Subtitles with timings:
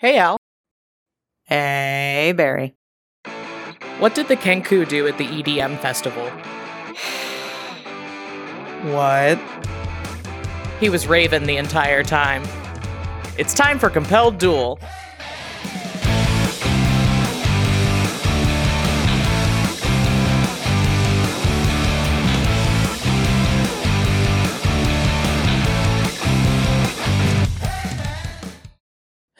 [0.00, 0.38] Hey, Al.
[1.44, 2.74] Hey, Barry.
[3.98, 6.26] What did the Kenku do at the EDM festival?
[8.94, 9.38] What?
[10.80, 12.42] He was Raven the entire time.
[13.36, 14.80] It's time for Compelled Duel.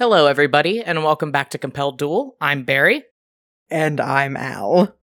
[0.01, 2.35] Hello, everybody, and welcome back to Compelled Duel.
[2.41, 3.03] I'm Barry,
[3.69, 4.97] And I'm Al.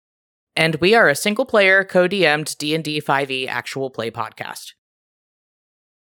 [0.55, 4.73] and we are a single-player, co-DM'd D&D 5e actual play podcast.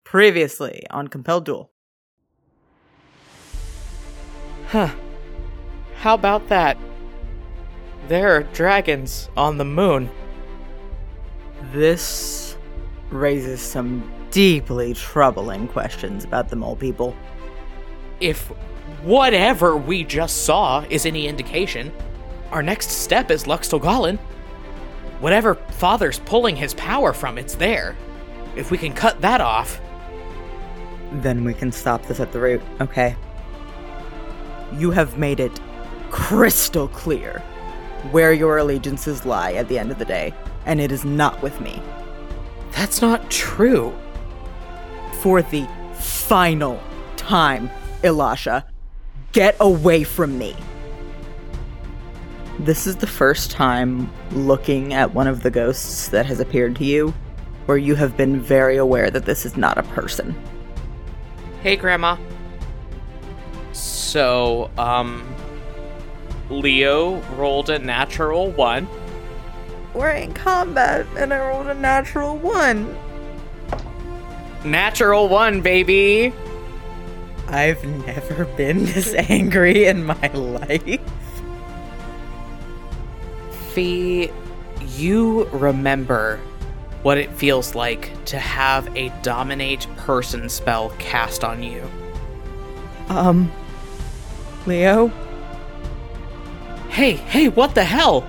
[0.03, 1.71] Previously on Compelled Duel.
[4.69, 4.89] Huh.
[5.97, 6.75] How about that?
[8.07, 10.09] There are dragons on the moon.
[11.71, 12.57] This
[13.11, 17.15] raises some deeply troubling questions about the mole people.
[18.19, 18.51] If
[19.03, 21.91] whatever we just saw is any indication,
[22.51, 24.17] our next step is Luxtolgalin.
[25.19, 27.95] Whatever father's pulling his power from, it's there.
[28.55, 29.79] If we can cut that off,
[31.11, 33.15] Then we can stop this at the root, okay?
[34.73, 35.57] You have made it
[36.09, 37.39] crystal clear
[38.11, 40.33] where your allegiances lie at the end of the day,
[40.65, 41.81] and it is not with me.
[42.71, 43.93] that's not true.
[45.21, 46.79] For the final
[47.15, 47.69] time,
[48.03, 48.65] Elisha,
[49.37, 50.55] get away from me.
[52.57, 56.83] This is the first time looking at one of the ghosts that has appeared to
[56.83, 57.13] you
[57.67, 60.35] where you have been very aware that this is not a person.
[61.61, 62.17] Hey, Grandma.
[63.73, 65.23] So, um,
[66.49, 68.87] Leo rolled a natural one.
[69.93, 72.97] We're in combat and I rolled a natural one.
[74.65, 76.33] Natural one, baby!
[77.47, 80.99] I've never been this angry in my life.
[83.71, 84.29] Fee,
[84.95, 86.39] you remember
[87.03, 91.89] what it feels like to have a dominate person spell cast on you.
[93.09, 93.51] Um,
[94.65, 95.07] Leo?
[96.89, 98.27] Hey, hey, what the hell?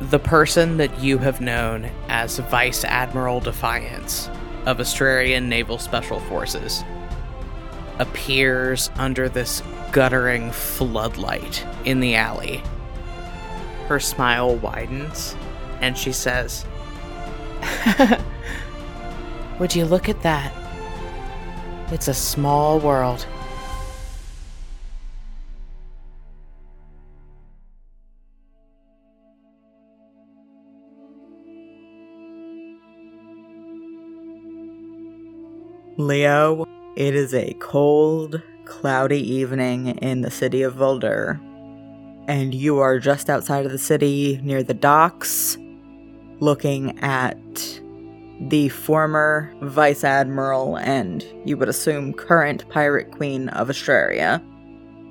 [0.00, 4.28] The person that you have known as Vice Admiral Defiance
[4.66, 6.84] of Astrarian Naval Special Forces
[7.98, 9.62] appears under this
[9.92, 12.62] guttering floodlight in the alley.
[13.88, 15.36] Her smile widens
[15.80, 16.64] and she says,
[19.58, 20.52] Would you look at that?
[21.92, 23.26] It's a small world.
[35.98, 41.38] Leo, it is a cold, cloudy evening in the city of Voldur,
[42.26, 45.58] and you are just outside of the city near the docks,
[46.40, 47.36] looking at
[48.40, 54.42] the former Vice Admiral and you would assume current Pirate Queen of Astraria,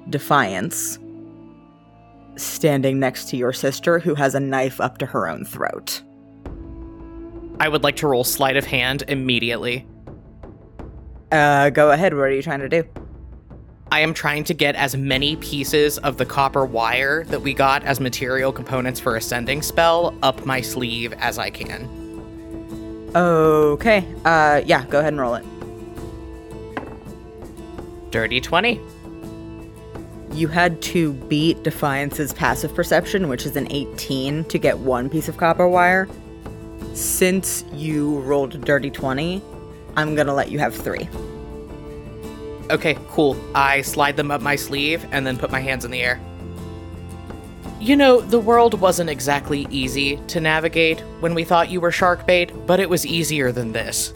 [0.09, 0.99] Defiance,
[2.35, 6.01] standing next to your sister who has a knife up to her own throat.
[7.59, 9.87] I would like to roll sleight of hand immediately.
[11.31, 12.83] Uh, go ahead, what are you trying to do?
[13.91, 17.83] I am trying to get as many pieces of the copper wire that we got
[17.83, 23.11] as material components for ascending spell up my sleeve as I can.
[23.15, 24.05] Okay.
[24.25, 25.45] Uh, yeah, go ahead and roll it.
[28.11, 28.81] Dirty 20.
[30.33, 35.29] You had to beat Defiance's passive perception, which is an 18, to get one piece
[35.29, 36.09] of copper wire.
[36.93, 39.41] Since you rolled a dirty 20,
[39.95, 41.07] I'm gonna let you have three.
[42.69, 43.37] Okay, cool.
[43.53, 46.19] I slide them up my sleeve and then put my hands in the air.
[47.79, 52.25] You know, the world wasn't exactly easy to navigate when we thought you were shark
[52.25, 54.13] bait, but it was easier than this.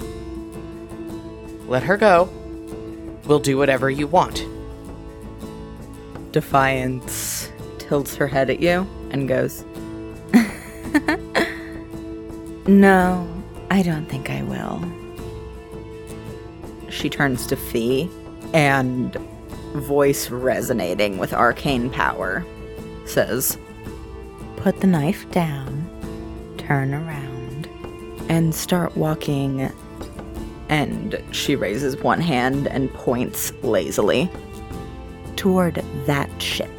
[1.68, 2.30] Let her go.
[3.26, 4.44] We'll do whatever you want.
[6.32, 9.64] Defiance tilts her head at you and goes,
[12.68, 14.82] No, I don't think I will.
[16.90, 18.10] She turns to Fee
[18.54, 19.16] and,
[19.74, 22.46] voice resonating with arcane power,
[23.06, 23.58] says,
[24.58, 25.88] Put the knife down,
[26.58, 27.68] turn around,
[28.30, 29.72] and start walking.
[30.70, 34.30] And she raises one hand and points lazily
[35.36, 35.76] toward
[36.06, 36.70] that ship.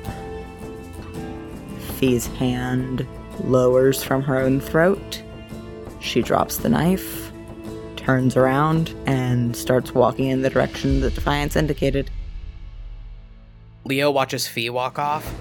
[1.99, 3.07] Fee's hand
[3.45, 5.23] lowers from her own throat.
[6.01, 7.30] She drops the knife,
[8.11, 12.11] turns around, and starts walking in the direction that Defiance indicated.
[13.85, 15.33] Leo watches Fee walk off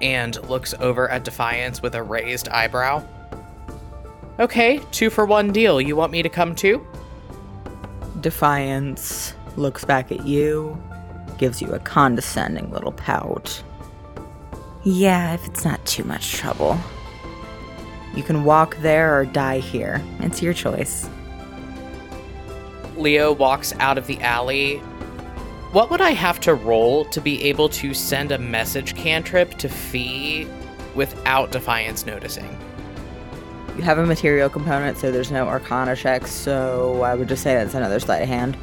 [0.00, 3.06] and looks over at Defiance with a raised eyebrow.
[4.40, 5.80] Okay, two for one deal.
[5.80, 6.84] You want me to come too?
[8.20, 10.76] Defiance looks back at you,
[11.38, 13.62] gives you a condescending little pout.
[14.82, 16.76] Yeah, if it's not too much trouble.
[18.16, 20.02] You can walk there or die here.
[20.18, 21.08] It's your choice.
[22.98, 24.78] Leo walks out of the alley.
[25.72, 29.68] What would I have to roll to be able to send a message cantrip to
[29.68, 30.46] Fee
[30.94, 32.58] without Defiance noticing?
[33.76, 37.54] You have a material component, so there's no arcana checks, so I would just say
[37.54, 38.56] that's another sleight of hand.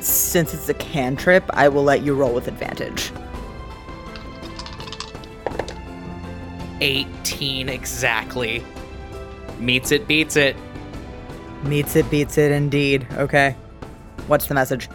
[0.00, 3.12] Since it's a cantrip, I will let you roll with advantage.
[6.80, 8.64] 18 exactly.
[9.58, 10.56] Meets it, beats it.
[11.64, 13.06] Meets it, beats it indeed.
[13.12, 13.54] Okay.
[14.26, 14.88] What's the message?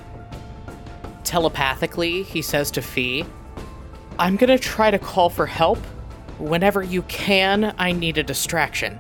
[1.24, 3.26] Telepathically, he says to Fee,
[4.18, 5.78] I'm gonna try to call for help.
[6.40, 8.98] Whenever you can, I need a distraction.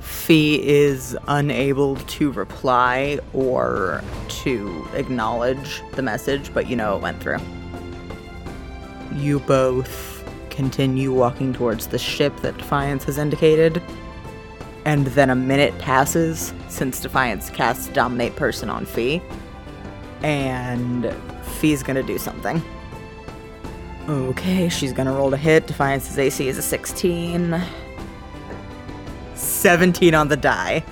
[0.00, 7.20] Fee is unable to reply or to acknowledge the message, but you know it went
[7.20, 7.38] through.
[9.14, 13.80] You both continue walking towards the ship that Defiance has indicated,
[14.86, 19.20] and then a minute passes since Defiance casts Dominate Person on Fee,
[20.22, 21.12] and
[21.58, 22.62] Fee's gonna do something.
[24.08, 25.66] Okay, she's gonna roll to hit.
[25.66, 27.60] Defiance's AC is a 16.
[29.34, 30.84] 17 on the die.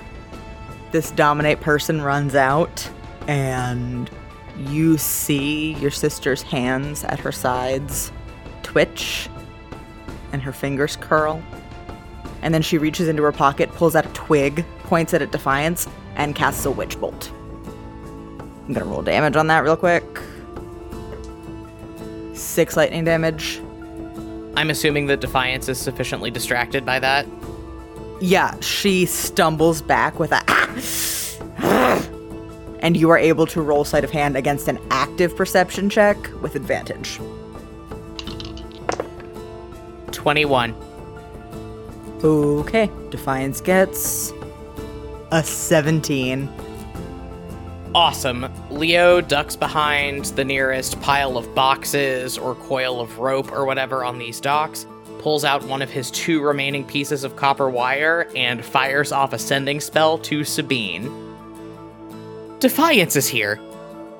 [0.91, 2.89] This dominate person runs out,
[3.29, 4.09] and
[4.57, 8.11] you see your sister's hands at her sides
[8.61, 9.29] twitch
[10.33, 11.41] and her fingers curl.
[12.45, 15.89] And then she reaches into her pocket, pulls out a twig, points it at Defiance,
[16.15, 17.31] and casts a witch bolt.
[18.67, 20.03] I'm gonna roll damage on that real quick.
[22.35, 23.59] Six lightning damage.
[24.55, 27.25] I'm assuming that Defiance is sufficiently distracted by that.
[28.21, 30.43] Yeah, she stumbles back with a.
[31.57, 32.07] Ah.
[32.79, 36.55] and you are able to roll sleight of hand against an active perception check with
[36.55, 37.19] advantage.
[40.11, 40.84] 21.
[42.25, 44.33] Okay, Defiance gets
[45.29, 46.49] a 17.
[47.93, 48.51] Awesome.
[48.71, 54.17] Leo ducks behind the nearest pile of boxes or coil of rope or whatever on
[54.17, 54.87] these docks,
[55.19, 59.37] pulls out one of his two remaining pieces of copper wire, and fires off a
[59.37, 61.11] sending spell to Sabine.
[62.57, 63.59] Defiance is here.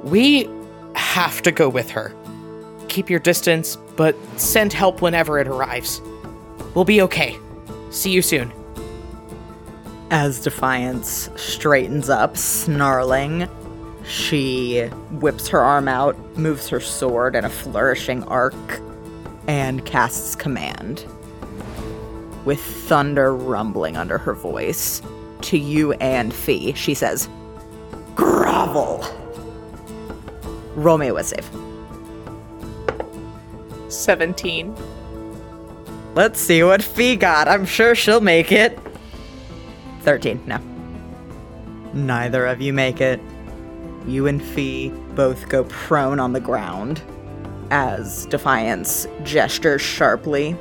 [0.04, 0.48] We
[0.94, 2.14] have to go with her.
[2.88, 6.04] Keep your distance, but send help whenever it arrives.
[6.76, 7.40] We'll be okay.
[7.96, 8.52] See you soon.
[10.12, 13.48] As Defiance straightens up, snarling,
[14.06, 14.82] she
[15.22, 18.54] whips her arm out, moves her sword in a flourishing arc,
[19.48, 21.06] and casts command.
[22.44, 25.02] With thunder rumbling under her voice,
[25.44, 27.30] to you and Fee, she says,
[28.14, 29.06] Grovel!
[30.76, 31.50] Romeo was safe.
[33.88, 34.76] 17.
[36.16, 37.50] Let's see what Fee got.
[37.50, 38.80] I'm sure she'll make it.
[40.02, 40.42] 13.
[40.46, 40.58] No.
[41.94, 43.20] Neither of you make it.
[44.08, 47.02] You and Fee both go prone on the ground
[47.72, 50.56] as Defiance gestures sharply,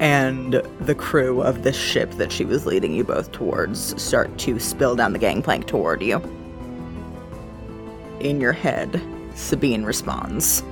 [0.00, 4.58] and the crew of the ship that she was leading you both towards start to
[4.58, 6.18] spill down the gangplank toward you.
[8.18, 9.00] In your head,
[9.34, 10.64] Sabine responds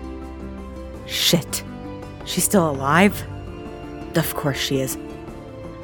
[1.07, 1.63] Shit.
[2.25, 3.25] She's still alive?
[4.15, 4.99] Of course she is.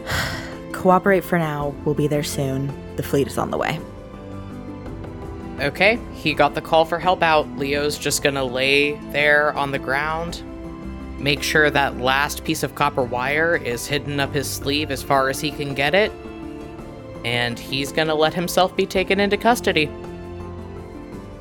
[0.73, 1.75] Cooperate for now.
[1.85, 2.73] We'll be there soon.
[2.97, 3.81] The fleet is on the way.
[5.61, 7.49] Okay, he got the call for help out.
[7.57, 10.43] Leo's just gonna lay there on the ground,
[11.19, 15.31] make sure that last piece of copper wire is hidden up his sleeve as far
[15.31, 16.13] as he can get it,
[17.25, 19.91] and he's gonna let himself be taken into custody.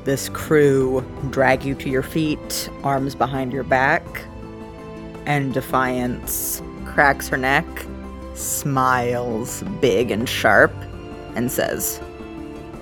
[0.04, 4.24] This crew drag you to your feet, arms behind your back,
[5.26, 6.62] and Defiance
[6.96, 7.66] cracks her neck,
[8.32, 10.72] smiles big and sharp,
[11.34, 12.00] and says,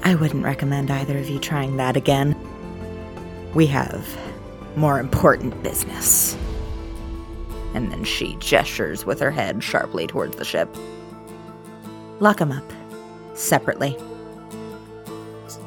[0.04, 2.37] I wouldn't recommend either of you trying that again.
[3.54, 4.06] We have
[4.76, 6.37] more important business.
[7.75, 10.73] And then she gestures with her head sharply towards the ship.
[12.21, 12.73] Lock them up.
[13.35, 13.99] Separately.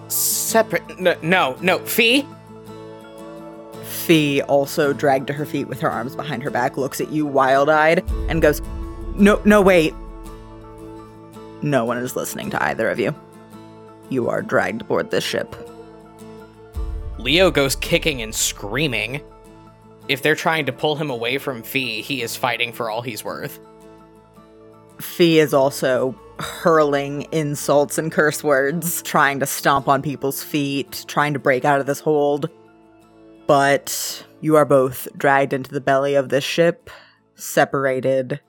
[0.07, 0.97] Separate.
[1.01, 1.79] No, no, no.
[1.79, 2.25] Fee?
[4.07, 7.25] Fee, also dragged to her feet with her arms behind her back, looks at you
[7.25, 8.61] wild eyed and goes,
[9.15, 9.93] No, no, wait.
[11.61, 13.13] No one is listening to either of you.
[14.07, 15.53] You are dragged aboard this ship.
[17.17, 19.21] Leo goes kicking and screaming.
[20.07, 23.25] If they're trying to pull him away from Fee, he is fighting for all he's
[23.25, 23.59] worth.
[25.01, 31.33] Fee is also hurling insults and curse words, trying to stomp on people's feet, trying
[31.33, 32.49] to break out of this hold.
[33.47, 36.89] But you are both dragged into the belly of this ship,
[37.35, 38.41] separated,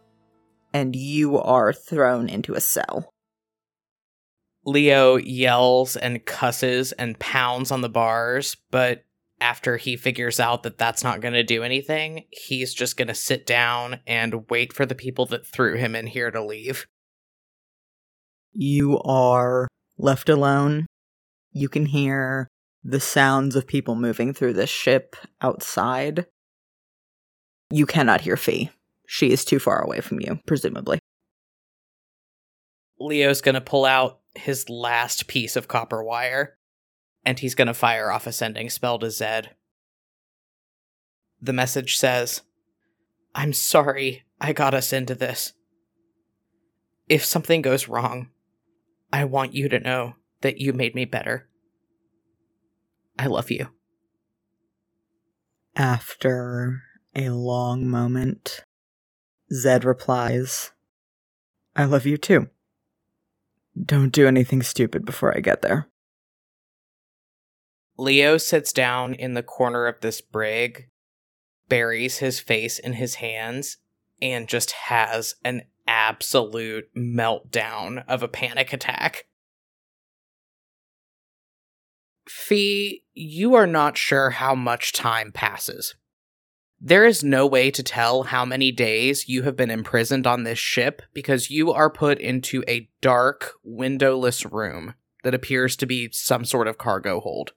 [0.73, 3.09] and you are thrown into a cell.
[4.65, 9.05] Leo yells and cusses and pounds on the bars, but
[9.41, 13.15] after he figures out that that's not going to do anything, he's just going to
[13.15, 16.87] sit down and wait for the people that threw him in here to leave.
[18.53, 20.87] You are left alone.
[21.53, 22.49] You can hear
[22.85, 26.27] the sounds of people moving through this ship outside.
[27.71, 28.71] You cannot hear Fee.
[29.07, 30.99] She is too far away from you, presumably.
[33.01, 36.57] Leo's going to pull out his last piece of copper wire
[37.25, 39.55] and he's going to fire off a sending spell to Zed.
[41.41, 42.43] The message says,
[43.35, 45.53] I'm sorry I got us into this.
[47.09, 48.31] If something goes wrong,
[49.13, 51.49] I want you to know that you made me better.
[53.19, 53.69] I love you.
[55.75, 56.83] After
[57.15, 58.65] a long moment,
[59.53, 60.73] Zed replies,
[61.75, 62.49] I love you too.
[63.81, 65.89] Don't do anything stupid before I get there.
[67.97, 70.89] Leo sits down in the corner of this brig,
[71.69, 73.79] buries his face in his hands,
[74.23, 79.25] and just has an absolute meltdown of a panic attack.
[82.29, 85.95] Fee, you are not sure how much time passes.
[86.81, 90.59] There is no way to tell how many days you have been imprisoned on this
[90.59, 94.95] ship because you are put into a dark, windowless room
[95.25, 97.53] that appears to be some sort of cargo hold.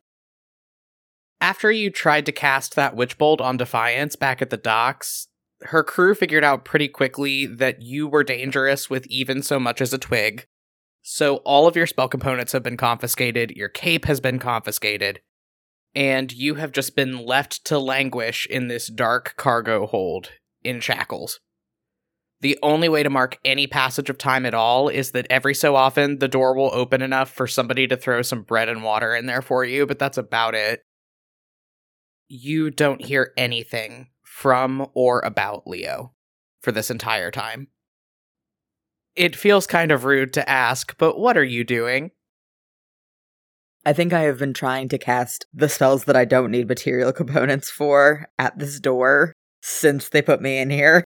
[1.39, 5.27] After you tried to cast that witch bolt on Defiance back at the docks,
[5.63, 9.93] her crew figured out pretty quickly that you were dangerous with even so much as
[9.93, 10.47] a twig.
[11.01, 15.21] So all of your spell components have been confiscated, your cape has been confiscated,
[15.95, 20.29] and you have just been left to languish in this dark cargo hold
[20.63, 21.39] in shackles.
[22.41, 25.75] The only way to mark any passage of time at all is that every so
[25.75, 29.27] often the door will open enough for somebody to throw some bread and water in
[29.27, 30.81] there for you, but that's about it.
[32.27, 36.13] You don't hear anything from or about Leo
[36.61, 37.67] for this entire time.
[39.15, 42.11] It feels kind of rude to ask, but what are you doing?
[43.85, 47.11] I think I have been trying to cast the spells that I don't need material
[47.21, 51.03] components for at this door since they put me in here.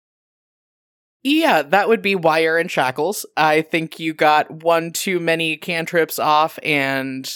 [1.22, 3.26] Yeah, that would be wire and shackles.
[3.36, 7.30] I think you got one too many cantrips off, and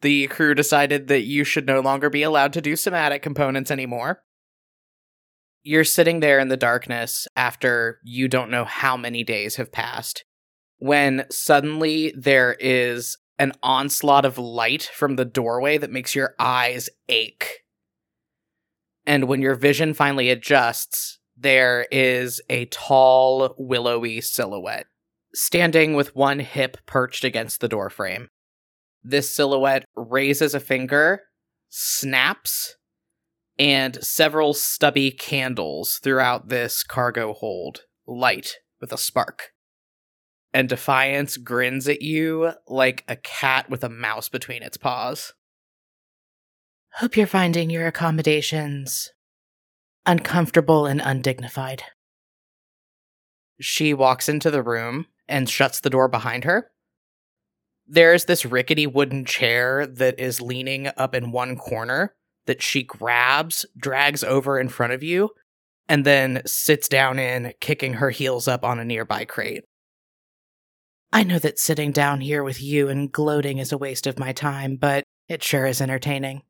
[0.00, 4.22] the crew decided that you should no longer be allowed to do somatic components anymore.
[5.62, 10.24] You're sitting there in the darkness after you don't know how many days have passed,
[10.78, 16.88] when suddenly there is an onslaught of light from the doorway that makes your eyes
[17.08, 17.64] ache.
[19.06, 24.86] And when your vision finally adjusts, there is a tall, willowy silhouette,
[25.34, 28.28] standing with one hip perched against the doorframe.
[29.04, 31.22] This silhouette raises a finger,
[31.68, 32.76] snaps,
[33.58, 39.52] and several stubby candles throughout this cargo hold light with a spark
[40.52, 45.34] and Defiance grins at you like a cat with a mouse between its paws.
[46.94, 49.10] Hope you're finding your accommodations
[50.06, 51.82] uncomfortable and undignified.
[53.60, 56.70] She walks into the room and shuts the door behind her.
[57.86, 62.14] There's this rickety wooden chair that is leaning up in one corner
[62.48, 65.28] that she grabs, drags over in front of you,
[65.86, 69.64] and then sits down in, kicking her heels up on a nearby crate.
[71.12, 74.32] I know that sitting down here with you and gloating is a waste of my
[74.32, 76.42] time, but it sure is entertaining.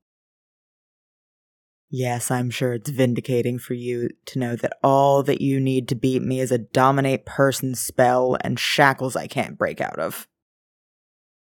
[1.90, 5.96] Yes, I'm sure it's vindicating for you to know that all that you need to
[5.96, 10.28] beat me is a dominate person spell and shackles I can't break out of.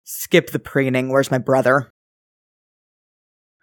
[0.03, 1.89] Skip the preening, where's my brother?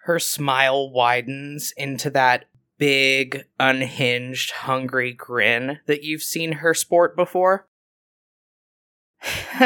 [0.09, 2.47] Her smile widens into that
[2.79, 7.69] big, unhinged, hungry grin that you've seen her sport before.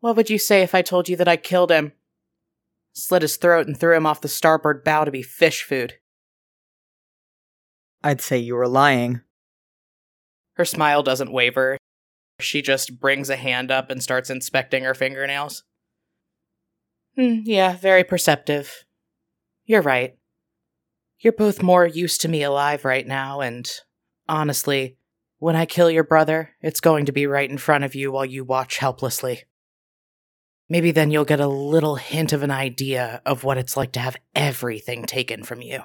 [0.00, 1.92] what would you say if I told you that I killed him?
[2.92, 5.94] Slit his throat and threw him off the starboard bow to be fish food.
[8.02, 9.22] I'd say you were lying.
[10.56, 11.78] Her smile doesn't waver.
[12.40, 15.62] She just brings a hand up and starts inspecting her fingernails.
[17.16, 18.84] Hmm, yeah, very perceptive.
[19.66, 20.16] You're right.
[21.20, 23.70] You're both more used to me alive right now, and
[24.28, 24.98] honestly,
[25.38, 28.24] when I kill your brother, it's going to be right in front of you while
[28.24, 29.44] you watch helplessly.
[30.68, 34.00] Maybe then you'll get a little hint of an idea of what it's like to
[34.00, 35.82] have everything taken from you.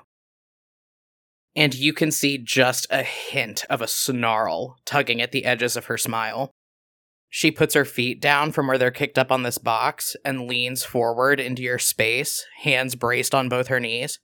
[1.56, 5.86] And you can see just a hint of a snarl tugging at the edges of
[5.86, 6.52] her smile.
[7.30, 10.84] She puts her feet down from where they're kicked up on this box and leans
[10.84, 14.20] forward into your space, hands braced on both her knees.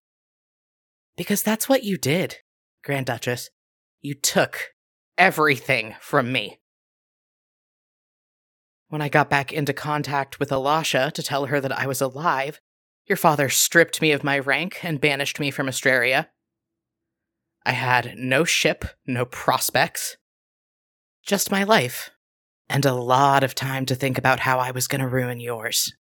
[1.16, 2.38] Because that's what you did,
[2.84, 3.52] Grand Duchess.
[4.02, 4.74] You took
[5.18, 6.60] everything from me.
[8.88, 12.60] When I got back into contact with Alasha to tell her that I was alive,
[13.08, 16.28] your father stripped me of my rank and banished me from Astraria.
[17.66, 20.18] I had no ship, no prospects,
[21.26, 22.12] just my life,
[22.70, 25.94] and a lot of time to think about how I was going to ruin yours.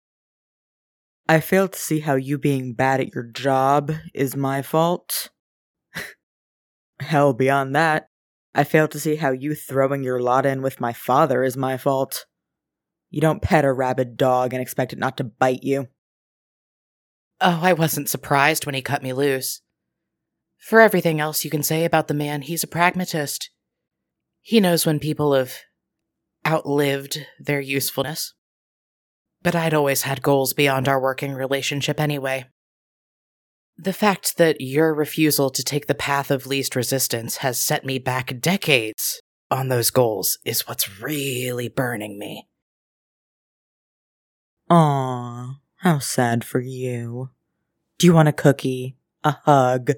[1.28, 5.30] I fail to see how you being bad at your job is my fault.
[7.00, 8.09] Hell, beyond that,
[8.54, 11.76] I fail to see how you throwing your lot in with my father is my
[11.76, 12.26] fault.
[13.11, 15.88] You don't pet a rabid dog and expect it not to bite you.
[17.40, 19.61] Oh, I wasn't surprised when he cut me loose.
[20.59, 23.50] For everything else you can say about the man, he's a pragmatist.
[24.40, 25.54] He knows when people have
[26.46, 28.34] outlived their usefulness.
[29.42, 32.46] But I'd always had goals beyond our working relationship anyway.
[33.76, 37.98] The fact that your refusal to take the path of least resistance has set me
[37.98, 39.20] back decades
[39.50, 42.48] on those goals is what's really burning me.
[44.70, 47.30] Aw, how sad for you.
[47.98, 48.96] Do you want a cookie?
[49.22, 49.92] A hug?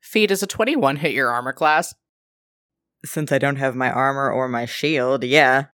[0.00, 1.94] Fee, does a 21 hit your armor class?
[3.04, 5.66] Since I don't have my armor or my shield, yeah.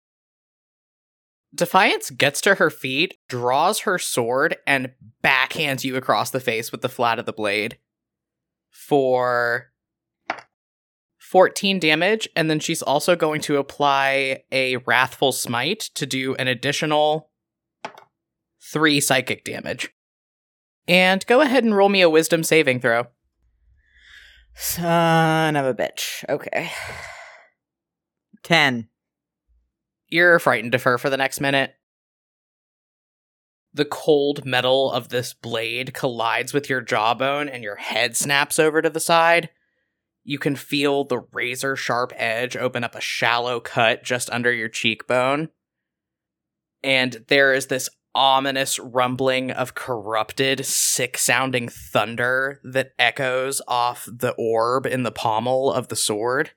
[1.54, 4.92] Defiance gets to her feet, draws her sword, and
[5.25, 7.78] backhands you across the face with the flat of the blade
[8.71, 9.73] for
[11.19, 16.47] 14 damage, and then she's also going to apply a Wrathful Smite to do an
[16.47, 17.30] additional
[18.62, 19.91] 3 psychic damage.
[20.86, 23.08] And go ahead and roll me a wisdom saving throw.
[24.56, 26.25] Son of a bitch.
[26.28, 26.71] Okay.
[28.42, 28.88] 10.
[30.08, 31.75] You're frightened of her for the next minute.
[33.75, 38.80] The cold metal of this blade collides with your jawbone, and your head snaps over
[38.80, 39.50] to the side
[40.26, 44.69] you can feel the razor sharp edge open up a shallow cut just under your
[44.69, 45.50] cheekbone.
[46.82, 54.34] And there is this ominous rumbling of corrupted, sick sounding thunder that echoes off the
[54.38, 56.50] orb in the pommel of the sword.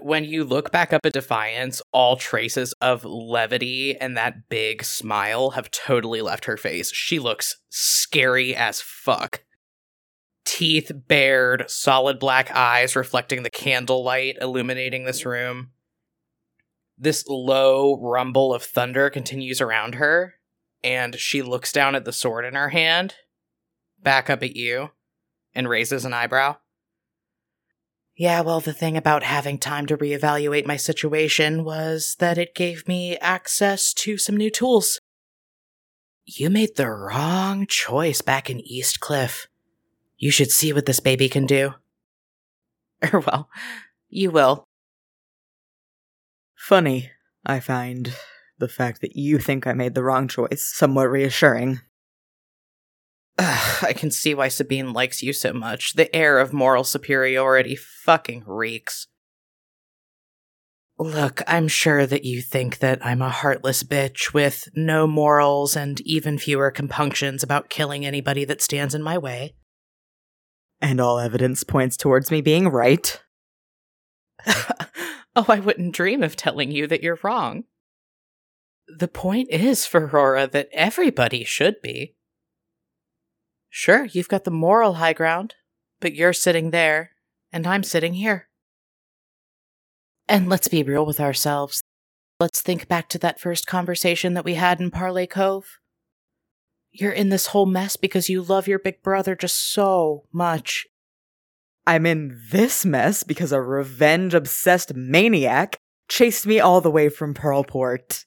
[0.00, 5.50] When you look back up at Defiance, all traces of levity and that big smile
[5.50, 6.92] have totally left her face.
[6.92, 9.42] She looks scary as fuck
[10.48, 15.72] teeth bared, solid black eyes reflecting the candlelight illuminating this room.
[16.98, 20.34] This low rumble of thunder continues around her,
[20.82, 23.14] and she looks down at the sword in her hand,
[24.02, 24.90] back up at you,
[25.54, 26.56] and raises an eyebrow.
[28.16, 32.88] Yeah, well, the thing about having time to reevaluate my situation was that it gave
[32.88, 35.00] me access to some new tools.
[36.24, 39.46] You made the wrong choice back in East Cliff.
[40.16, 41.74] You should see what this baby can do.
[43.12, 43.48] Well,
[44.08, 44.67] you will.
[46.68, 47.12] Funny,
[47.46, 48.14] I find
[48.58, 51.80] the fact that you think I made the wrong choice somewhat reassuring.
[53.38, 55.94] Ugh, I can see why Sabine likes you so much.
[55.94, 59.06] The air of moral superiority fucking reeks.
[60.98, 65.98] Look, I'm sure that you think that I'm a heartless bitch with no morals and
[66.02, 69.54] even fewer compunctions about killing anybody that stands in my way.
[70.82, 73.22] And all evidence points towards me being right.
[75.38, 77.64] oh, I wouldn't dream of telling you that you're wrong.
[78.88, 82.16] The point is, Ferrora, that everybody should be.
[83.70, 85.54] Sure, you've got the moral high ground,
[86.00, 87.12] but you're sitting there,
[87.52, 88.48] and I'm sitting here.
[90.28, 91.82] And let's be real with ourselves.
[92.40, 95.78] Let's think back to that first conversation that we had in Parley Cove.
[96.90, 100.86] You're in this whole mess because you love your big brother just so much.
[101.88, 107.32] I'm in this mess because a revenge obsessed maniac chased me all the way from
[107.32, 108.26] Pearlport.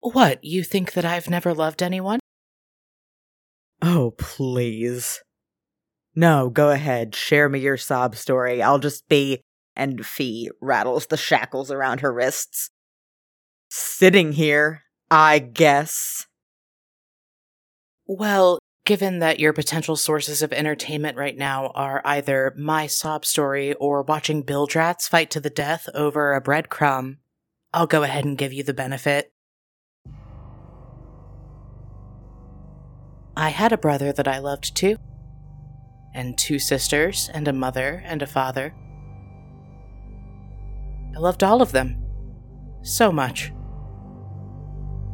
[0.00, 2.18] What, you think that I've never loved anyone?
[3.80, 5.22] Oh, please.
[6.16, 8.60] No, go ahead, share me your sob story.
[8.60, 9.40] I'll just be.
[9.76, 12.70] And Fee rattles the shackles around her wrists.
[13.70, 16.26] Sitting here, I guess.
[18.08, 18.58] Well,
[18.90, 24.02] given that your potential sources of entertainment right now are either my sob story or
[24.02, 27.16] watching bilge rats fight to the death over a breadcrumb,
[27.72, 29.32] I'll go ahead and give you the benefit.
[33.36, 34.96] I had a brother that I loved too,
[36.12, 38.74] and two sisters, and a mother and a father.
[41.14, 41.96] I loved all of them.
[42.82, 43.52] So much.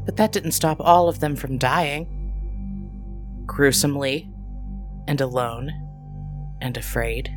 [0.07, 2.16] But that didn't stop all of them from dying.
[3.47, 4.31] Gruesomely,
[5.09, 5.73] and alone,
[6.61, 7.31] and afraid.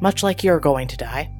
[0.00, 1.32] Much like you're going to die.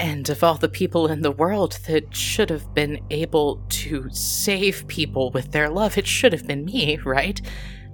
[0.00, 4.86] And of all the people in the world that should have been able to save
[4.88, 7.40] people with their love, it should have been me, right?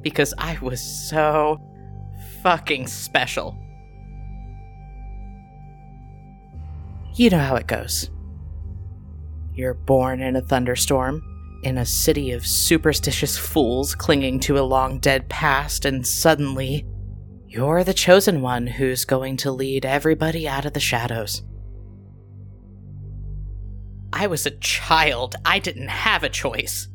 [0.01, 1.61] Because I was so
[2.43, 3.59] fucking special.
[7.15, 8.11] You know how it goes.
[9.53, 11.23] You're born in a thunderstorm,
[11.63, 16.87] in a city of superstitious fools clinging to a long dead past, and suddenly,
[17.47, 21.43] you're the chosen one who's going to lead everybody out of the shadows.
[24.13, 25.37] I was a child.
[25.45, 26.89] I didn't have a choice.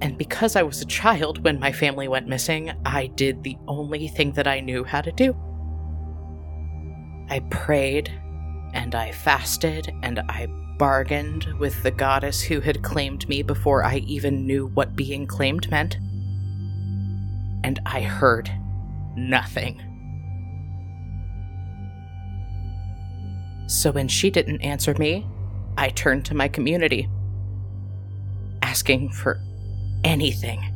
[0.00, 4.08] And because I was a child when my family went missing, I did the only
[4.08, 5.36] thing that I knew how to do.
[7.28, 8.10] I prayed,
[8.74, 10.46] and I fasted, and I
[10.78, 15.70] bargained with the goddess who had claimed me before I even knew what being claimed
[15.70, 15.96] meant.
[17.64, 18.50] And I heard
[19.16, 19.82] nothing.
[23.66, 25.26] So when she didn't answer me,
[25.76, 27.08] I turned to my community,
[28.62, 29.40] asking for
[30.04, 30.74] anything.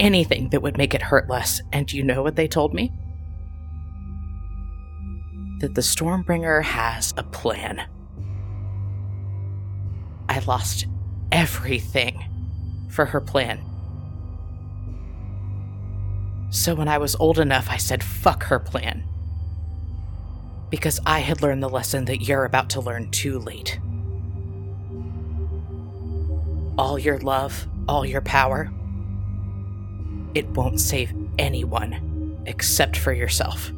[0.00, 1.60] Anything that would make it hurt less.
[1.72, 2.92] And you know what they told me?
[5.60, 7.86] That the Stormbringer has a plan.
[10.34, 10.86] I lost
[11.30, 12.24] everything
[12.90, 13.60] for her plan.
[16.50, 19.04] So when I was old enough, I said, fuck her plan
[20.70, 23.78] because I had learned the lesson that you're about to learn too late.
[26.76, 28.72] All your love, all your power,
[30.34, 33.70] it won't save anyone except for yourself.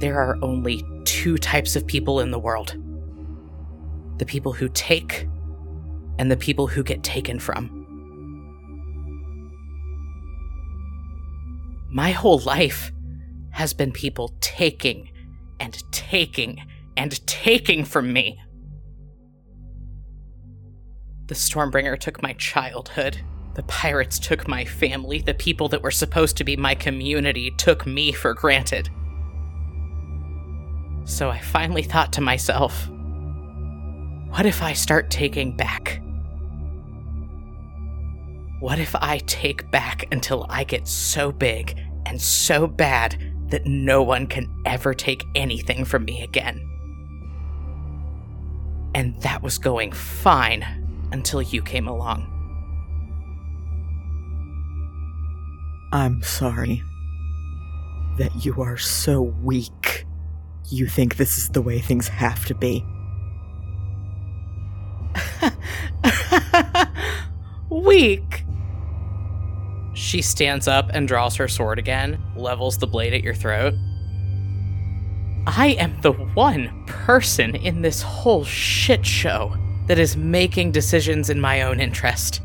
[0.00, 2.74] There are only two types of people in the world
[4.18, 5.26] the people who take,
[6.18, 7.74] and the people who get taken from.
[11.90, 12.92] My whole life,
[13.58, 15.10] has been people taking
[15.58, 16.64] and taking
[16.96, 18.40] and taking from me.
[21.26, 23.20] The Stormbringer took my childhood.
[23.54, 25.20] The pirates took my family.
[25.20, 28.88] The people that were supposed to be my community took me for granted.
[31.04, 32.88] So I finally thought to myself,
[34.38, 36.00] what if I start taking back?
[38.60, 44.00] What if I take back until I get so big and so bad that no
[44.00, 46.60] one can ever take anything from me again.
[48.94, 50.64] And that was going fine
[51.10, 52.22] until you came along.
[55.90, 56.84] I'm sorry
[58.18, 60.06] that you are so weak.
[60.68, 62.84] You think this is the way things have to be.
[67.70, 68.44] weak?
[69.94, 73.74] She stands up and draws her sword again, levels the blade at your throat.
[75.46, 81.40] I am the one person in this whole shit show that is making decisions in
[81.40, 82.42] my own interest.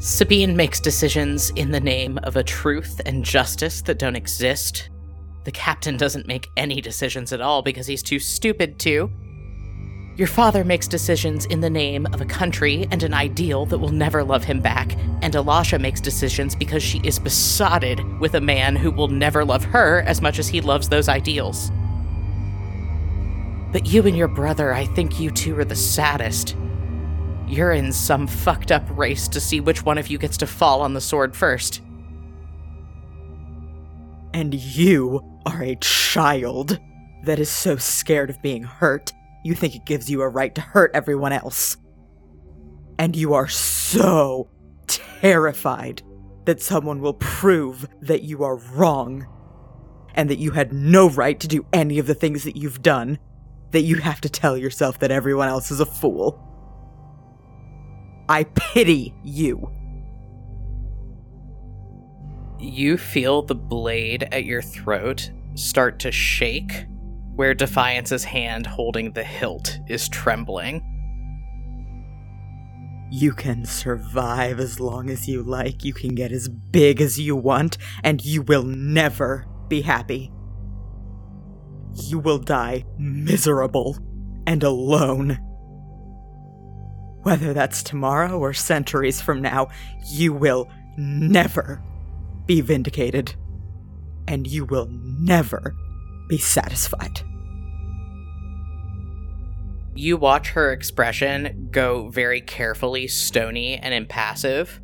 [0.00, 4.90] Sabine makes decisions in the name of a truth and justice that don't exist.
[5.44, 9.10] The captain doesn't make any decisions at all because he's too stupid to.
[10.16, 13.88] Your father makes decisions in the name of a country and an ideal that will
[13.88, 18.76] never love him back, and Elisha makes decisions because she is besotted with a man
[18.76, 21.72] who will never love her as much as he loves those ideals.
[23.72, 26.56] But you and your brother, I think you two are the saddest.
[27.48, 30.80] You're in some fucked up race to see which one of you gets to fall
[30.82, 31.80] on the sword first.
[34.32, 36.78] And you are a child
[37.24, 39.12] that is so scared of being hurt
[39.44, 41.76] you think it gives you a right to hurt everyone else.
[42.98, 44.48] And you are so
[44.86, 46.02] terrified
[46.46, 49.26] that someone will prove that you are wrong
[50.14, 53.18] and that you had no right to do any of the things that you've done,
[53.72, 56.40] that you have to tell yourself that everyone else is a fool.
[58.28, 59.70] I pity you.
[62.58, 66.86] You feel the blade at your throat start to shake
[67.36, 70.82] where Defiance's hand holding the hilt is trembling.
[73.10, 77.36] You can survive as long as you like, you can get as big as you
[77.36, 80.32] want, and you will never be happy.
[81.92, 83.98] You will die miserable
[84.46, 85.38] and alone.
[87.22, 89.68] Whether that's tomorrow or centuries from now,
[90.10, 91.82] you will never
[92.46, 93.34] be vindicated.
[94.26, 95.74] And you will never
[96.28, 97.22] be satisfied.
[99.94, 104.80] You watch her expression go very carefully stony and impassive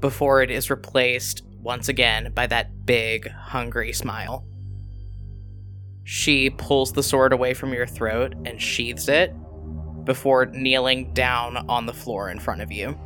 [0.00, 4.46] before it is replaced once again by that big, hungry smile.
[6.04, 9.34] She pulls the sword away from your throat and sheathes it
[10.04, 12.98] before kneeling down on the floor in front of you.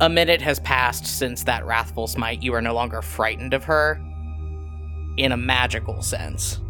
[0.00, 2.42] A minute has passed since that wrathful smite.
[2.42, 4.00] You are no longer frightened of her
[5.16, 6.60] in a magical sense.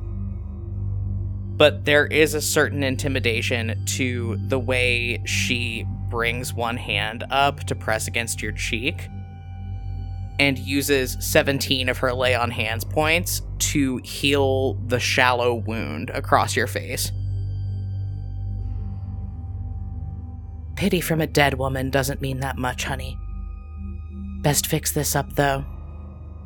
[1.57, 7.75] But there is a certain intimidation to the way she brings one hand up to
[7.75, 9.09] press against your cheek
[10.39, 16.57] and uses 17 of her lay on hands points to heal the shallow wound across
[16.57, 17.13] your face.
[20.77, 23.17] Pity from a dead woman doesn't mean that much, honey.
[24.43, 25.65] Best fix this up, though.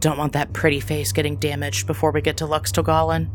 [0.00, 3.28] Don't want that pretty face getting damaged before we get to Luxtogalin.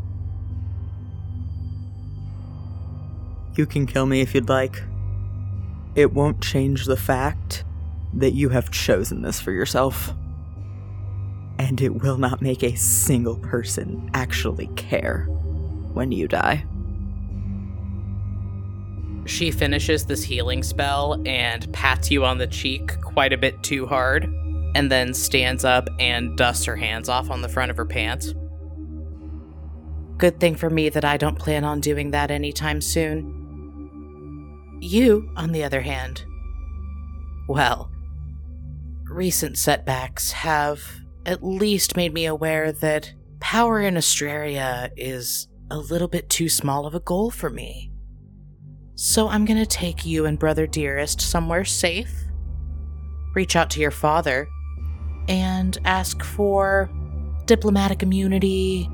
[3.56, 4.82] You can kill me if you'd like.
[5.94, 7.64] It won't change the fact
[8.14, 10.12] that you have chosen this for yourself.
[11.58, 15.24] And it will not make a single person actually care
[15.92, 16.64] when you die.
[19.26, 23.86] She finishes this healing spell and pats you on the cheek quite a bit too
[23.86, 24.24] hard,
[24.74, 28.34] and then stands up and dusts her hands off on the front of her pants.
[30.16, 33.40] Good thing for me that I don't plan on doing that anytime soon.
[34.80, 36.24] You, on the other hand,
[37.48, 37.90] well,
[39.04, 40.80] recent setbacks have
[41.26, 46.86] at least made me aware that power in Astraria is a little bit too small
[46.86, 47.90] of a goal for me.
[48.96, 52.24] So I'm gonna take you and Brother Dearest somewhere safe,
[53.34, 54.48] reach out to your father,
[55.28, 56.90] and ask for
[57.46, 58.88] diplomatic immunity,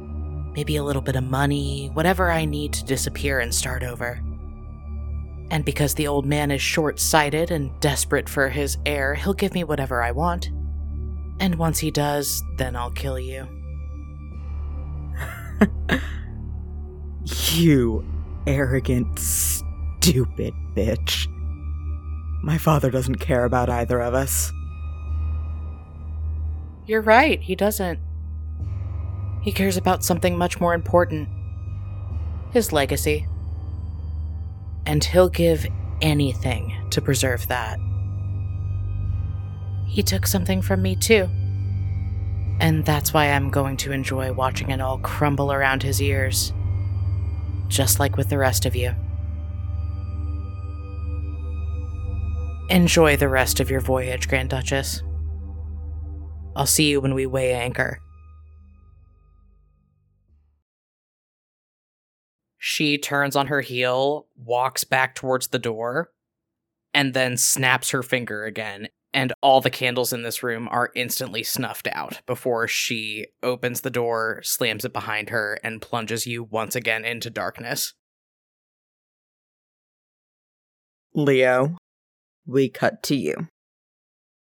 [0.54, 4.20] maybe a little bit of money, whatever I need to disappear and start over.
[5.50, 9.52] And because the old man is short sighted and desperate for his heir, he'll give
[9.52, 10.50] me whatever I want.
[11.40, 13.48] And once he does, then I'll kill you.
[17.24, 18.04] you
[18.46, 21.26] arrogant, stupid bitch.
[22.42, 24.52] My father doesn't care about either of us.
[26.90, 28.00] You're right, he doesn't.
[29.42, 31.29] He cares about something much more important
[32.50, 33.29] his legacy.
[34.87, 35.68] And he'll give
[36.03, 37.79] anything to preserve that.
[39.87, 41.29] He took something from me too.
[42.59, 46.53] And that's why I'm going to enjoy watching it all crumble around his ears.
[47.68, 48.96] Just like with the rest of you.
[52.68, 55.05] Enjoy the rest of your voyage, Grand Duchess.
[56.56, 58.00] I'll see you when we weigh anchor.
[62.58, 66.10] She turns on her heel, walks back towards the door,
[66.92, 68.88] and then snaps her finger again.
[69.12, 73.90] And all the candles in this room are instantly snuffed out before she opens the
[73.90, 77.94] door, slams it behind her, and plunges you once again into darkness.
[81.14, 81.76] Leo,
[82.46, 83.48] we cut to you.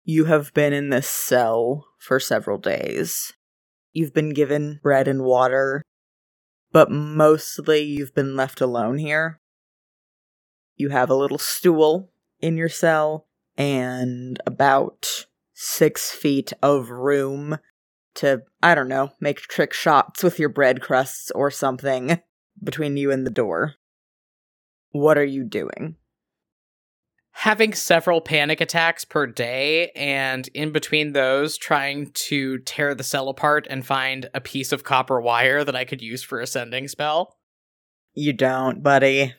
[0.06, 3.32] You have been in this cell for several days.
[3.94, 5.82] You've been given bread and water,
[6.72, 9.40] but mostly you've been left alone here.
[10.76, 17.56] You have a little stool in your cell and about six feet of room
[18.16, 22.20] to, I don't know, make trick shots with your bread crusts or something
[22.62, 23.76] between you and the door.
[24.90, 25.96] What are you doing?
[27.34, 33.28] Having several panic attacks per day and in between those trying to tear the cell
[33.28, 36.86] apart and find a piece of copper wire that I could use for a sending
[36.86, 37.36] spell.
[38.14, 39.34] You don't, buddy.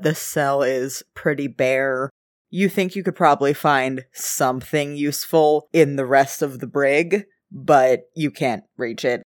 [0.00, 2.10] The cell is pretty bare.
[2.50, 8.02] You think you could probably find something useful in the rest of the brig, but
[8.16, 9.22] you can't reach it.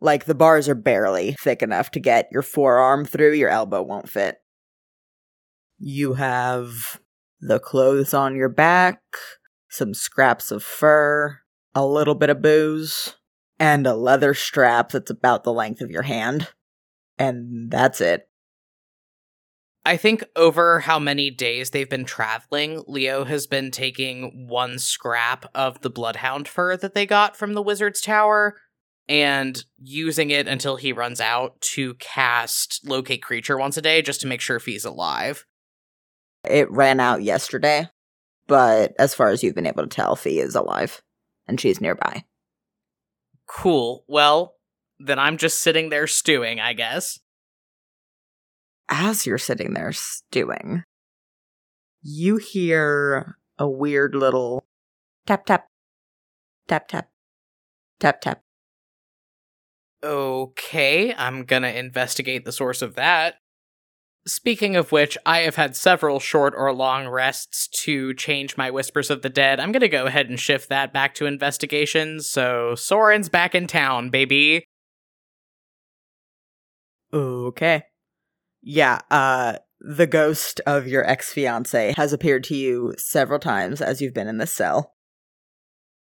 [0.00, 4.08] Like the bars are barely thick enough to get your forearm through, your elbow won't
[4.08, 4.36] fit.
[5.86, 6.98] You have
[7.42, 9.02] the clothes on your back,
[9.68, 11.40] some scraps of fur,
[11.74, 13.16] a little bit of booze,
[13.58, 16.48] and a leather strap that's about the length of your hand.
[17.18, 18.30] And that's it.
[19.84, 25.44] I think over how many days they've been traveling, Leo has been taking one scrap
[25.54, 28.56] of the bloodhound fur that they got from the wizard's tower
[29.06, 34.22] and using it until he runs out to cast locate creature once a day just
[34.22, 35.44] to make sure if he's alive.
[36.48, 37.88] It ran out yesterday,
[38.46, 41.02] but as far as you've been able to tell, Fee is alive
[41.46, 42.24] and she's nearby.
[43.46, 44.04] Cool.
[44.08, 44.54] Well,
[44.98, 47.18] then I'm just sitting there stewing, I guess.
[48.88, 50.84] As you're sitting there stewing,
[52.02, 54.64] you hear a weird little
[55.26, 55.68] tap tap
[56.68, 57.08] tap tap
[57.98, 58.42] tap tap.
[60.02, 63.36] Okay, I'm gonna investigate the source of that.
[64.26, 69.10] Speaking of which, I have had several short or long rests to change my Whispers
[69.10, 69.60] of the Dead.
[69.60, 72.26] I'm gonna go ahead and shift that back to investigations.
[72.26, 74.64] so Soren's back in town, baby.
[77.12, 77.84] Okay.
[78.62, 84.14] Yeah, uh the ghost of your ex-fiance has appeared to you several times as you've
[84.14, 84.94] been in this cell.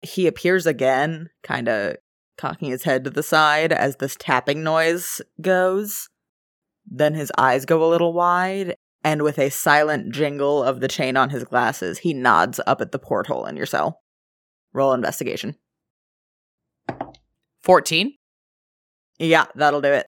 [0.02, 1.96] He appears again, kind of
[2.38, 6.08] cocking his head to the side as this tapping noise goes.
[6.86, 11.16] Then his eyes go a little wide, and with a silent jingle of the chain
[11.16, 14.00] on his glasses, he nods up at the porthole in your cell.
[14.72, 15.56] Roll investigation.
[17.62, 18.14] 14.
[19.18, 20.06] Yeah, that'll do it.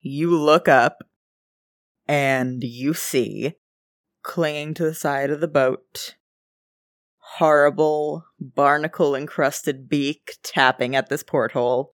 [0.00, 0.98] You look up
[2.06, 3.54] and you see,
[4.22, 6.16] clinging to the side of the boat,
[7.18, 11.94] horrible barnacle encrusted beak tapping at this porthole,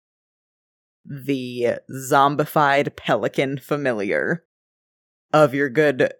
[1.08, 4.44] the zombified pelican familiar
[5.32, 6.12] of your good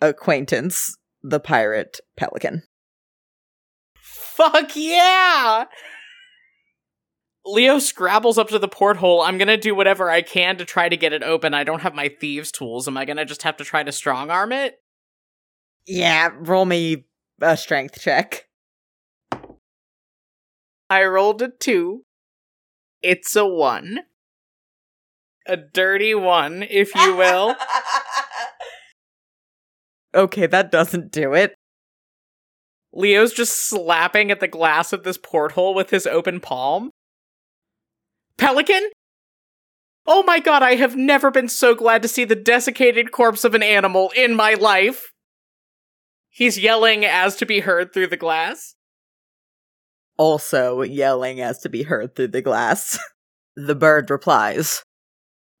[0.00, 2.62] acquaintance, the pirate pelican.
[3.94, 5.64] Fuck yeah!
[7.44, 9.22] Leo scrabbles up to the porthole.
[9.22, 11.54] I'm gonna do whatever I can to try to get it open.
[11.54, 12.86] I don't have my thieves' tools.
[12.86, 14.80] Am I gonna just have to try to strong arm it?
[15.86, 17.06] Yeah, roll me
[17.40, 18.46] a strength check.
[20.90, 22.04] I rolled a two.
[23.02, 24.00] It's a one.
[25.46, 27.56] A dirty one, if you will.
[30.14, 31.54] okay, that doesn't do it.
[32.92, 36.90] Leo's just slapping at the glass of this porthole with his open palm.
[38.36, 38.90] Pelican?
[40.06, 43.54] Oh my god, I have never been so glad to see the desiccated corpse of
[43.54, 45.12] an animal in my life.
[46.28, 48.74] He's yelling as to be heard through the glass.
[50.16, 52.98] Also yelling as to be heard through the glass.
[53.56, 54.82] the bird replies,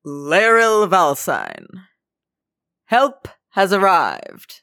[0.06, 1.66] Laryl Valsine.
[2.86, 4.62] Help has arrived.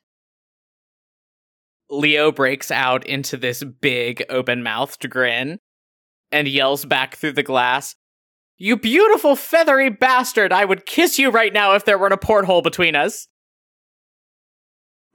[1.89, 5.59] Leo breaks out into this big, open mouthed grin
[6.31, 7.95] and yells back through the glass,
[8.57, 10.51] You beautiful feathery bastard!
[10.51, 13.27] I would kiss you right now if there weren't a porthole between us.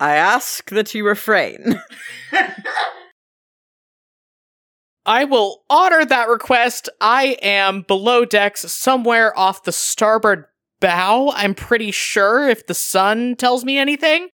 [0.01, 1.81] I ask that you refrain.
[5.05, 6.89] I will honor that request.
[7.01, 10.45] I am below decks somewhere off the starboard
[10.81, 11.33] bow.
[11.35, 14.29] I'm pretty sure if the sun tells me anything.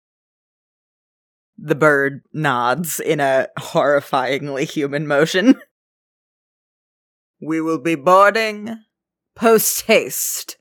[1.58, 5.62] The bird nods in a horrifyingly human motion.
[7.40, 8.84] We will be boarding
[9.36, 10.58] post haste.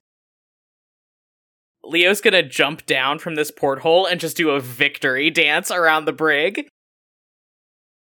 [1.82, 6.12] Leo's gonna jump down from this porthole and just do a victory dance around the
[6.12, 6.68] brig.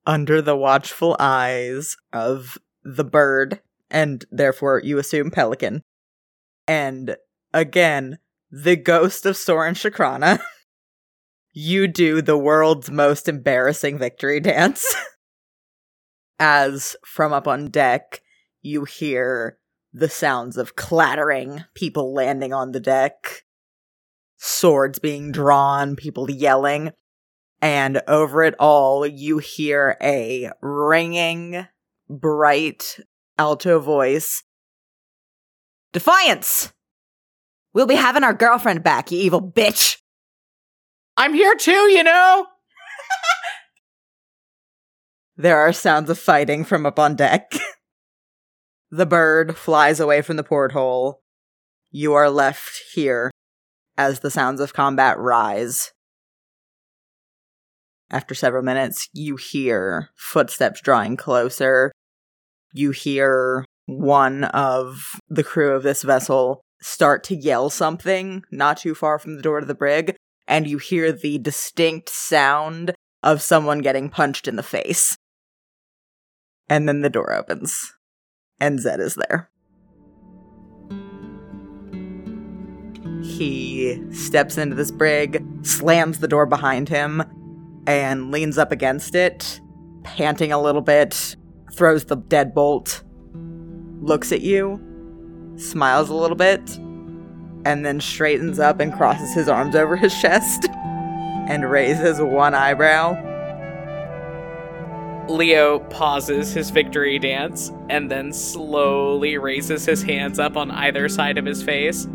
[0.06, 3.60] Under the watchful eyes of the bird,
[3.90, 5.82] and therefore you assume pelican.
[6.66, 7.16] And
[7.52, 8.18] again,
[8.50, 10.40] the ghost of Soren Shakrana.
[11.52, 14.94] you do the world's most embarrassing victory dance.
[16.38, 18.22] As from up on deck,
[18.62, 19.58] you hear
[19.92, 23.44] the sounds of clattering, people landing on the deck,
[24.36, 26.92] swords being drawn, people yelling,
[27.62, 31.66] and over it all, you hear a ringing,
[32.08, 32.98] bright
[33.38, 34.42] alto voice
[35.92, 36.72] Defiance!
[37.72, 39.98] We'll be having our girlfriend back, you evil bitch!
[41.16, 42.46] I'm here too, you know?
[45.36, 47.52] there are sounds of fighting from up on deck.
[48.90, 51.22] the bird flies away from the porthole.
[51.90, 53.30] You are left here
[53.98, 55.92] as the sounds of combat rise.
[58.10, 61.92] After several minutes, you hear footsteps drawing closer.
[62.72, 68.94] You hear one of the crew of this vessel start to yell something not too
[68.94, 70.16] far from the door to the brig,
[70.48, 75.16] and you hear the distinct sound of someone getting punched in the face.
[76.68, 77.94] And then the door opens.
[78.58, 79.50] and Zed is there.
[83.22, 87.22] He steps into this brig, slams the door behind him,
[87.86, 89.60] and leans up against it,
[90.02, 91.36] panting a little bit,
[91.72, 93.02] throws the deadbolt,
[94.02, 94.80] looks at you,
[95.56, 96.78] smiles a little bit,
[97.64, 100.66] and then straightens up and crosses his arms over his chest
[101.48, 103.26] and raises one eyebrow.
[105.28, 111.38] Leo pauses his victory dance and then slowly raises his hands up on either side
[111.38, 112.08] of his face.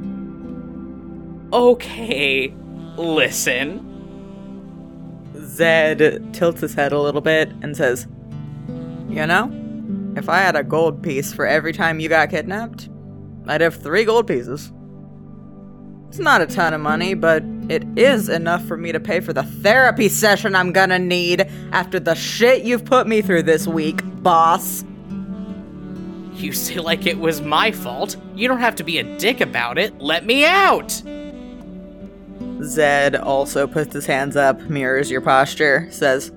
[1.54, 2.54] Okay,
[2.98, 3.85] listen.
[5.56, 8.08] Zed tilts his head a little bit and says,
[9.10, 9.52] You know,
[10.18, 12.90] if I had a gold piece for every time you got kidnapped,
[13.48, 14.72] I'd have three gold pieces.
[16.10, 19.34] It's not a ton of money, but it is enough for me to pay for
[19.34, 24.02] the therapy session I'm gonna need after the shit you've put me through this week,
[24.22, 24.84] boss.
[26.34, 28.18] You say like it was my fault.
[28.36, 30.00] You don't have to be a dick about it.
[30.00, 31.02] Let me out!
[32.64, 36.32] Zed also puts his hands up, mirrors your posture, says,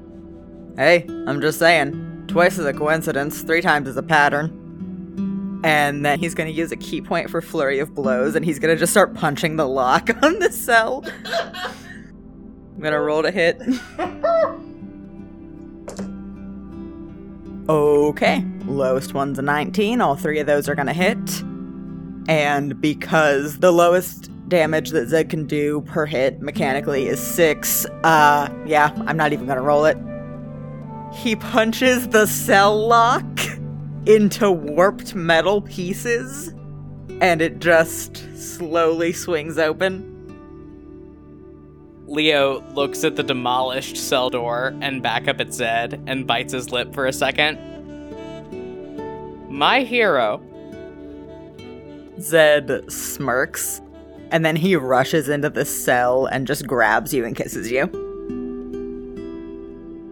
[0.76, 5.60] Hey, I'm just saying, twice is a coincidence, three times is a pattern.
[5.64, 8.76] And then he's gonna use a ki point for flurry of blows, and he's gonna
[8.76, 11.04] just start punching the lock on the cell.
[11.26, 13.60] I'm gonna roll to hit.
[17.68, 20.00] okay, lowest one's a 19.
[20.00, 21.42] All three of those are gonna hit.
[22.28, 28.48] And because the lowest damage that Zed can do per hit mechanically is six, uh,
[28.66, 29.96] yeah, I'm not even gonna roll it.
[31.12, 33.24] He punches the cell lock
[34.06, 36.54] into warped metal pieces,
[37.20, 40.14] and it just slowly swings open.
[42.06, 46.72] Leo looks at the demolished cell door and back up at Zed and bites his
[46.72, 47.58] lip for a second.
[49.50, 50.42] My hero.
[52.18, 53.80] Zed smirks,
[54.30, 57.86] and then he rushes into the cell and just grabs you and kisses you.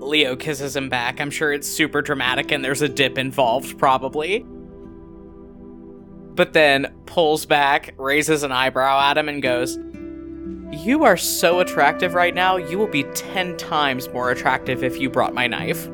[0.01, 1.21] Leo kisses him back.
[1.21, 4.47] I'm sure it's super dramatic and there's a dip involved, probably.
[6.37, 9.79] But then pulls back, raises an eyebrow at him, and goes,
[10.85, 15.09] You are so attractive right now, you will be 10 times more attractive if you
[15.09, 15.89] brought my knife.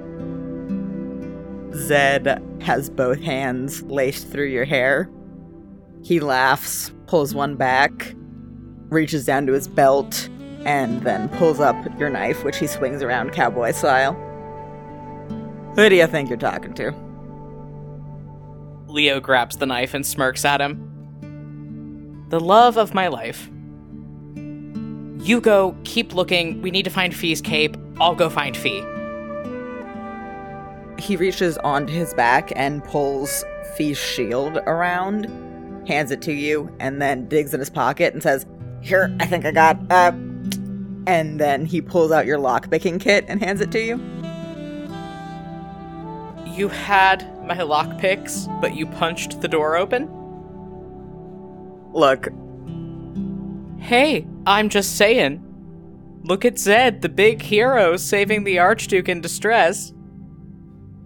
[1.75, 5.09] Zed has both hands laced through your hair.
[6.03, 8.15] He laughs, pulls one back,
[8.89, 10.31] reaches down to his belt,
[10.65, 14.15] and then pulls up your knife, which he swings around cowboy style.
[15.77, 16.95] Who do you think you're talking to?
[18.87, 22.25] Leo grabs the knife and smirks at him.
[22.31, 23.51] The love of my life.
[24.35, 26.63] You go, keep looking.
[26.63, 27.77] We need to find Fee's cape.
[28.01, 28.83] I'll go find Fee.
[30.99, 33.45] He reaches onto his back and pulls
[33.77, 35.27] Fee's shield around,
[35.87, 38.47] hands it to you, and then digs in his pocket and says,
[38.81, 40.13] Here, I think I got, uh,
[41.07, 43.97] and then he pulls out your lockpicking kit and hands it to you.
[46.47, 50.09] You had my lockpicks, but you punched the door open?
[51.93, 52.29] Look.
[53.79, 55.43] Hey, I'm just saying.
[56.25, 59.93] Look at Zed, the big hero saving the Archduke in distress.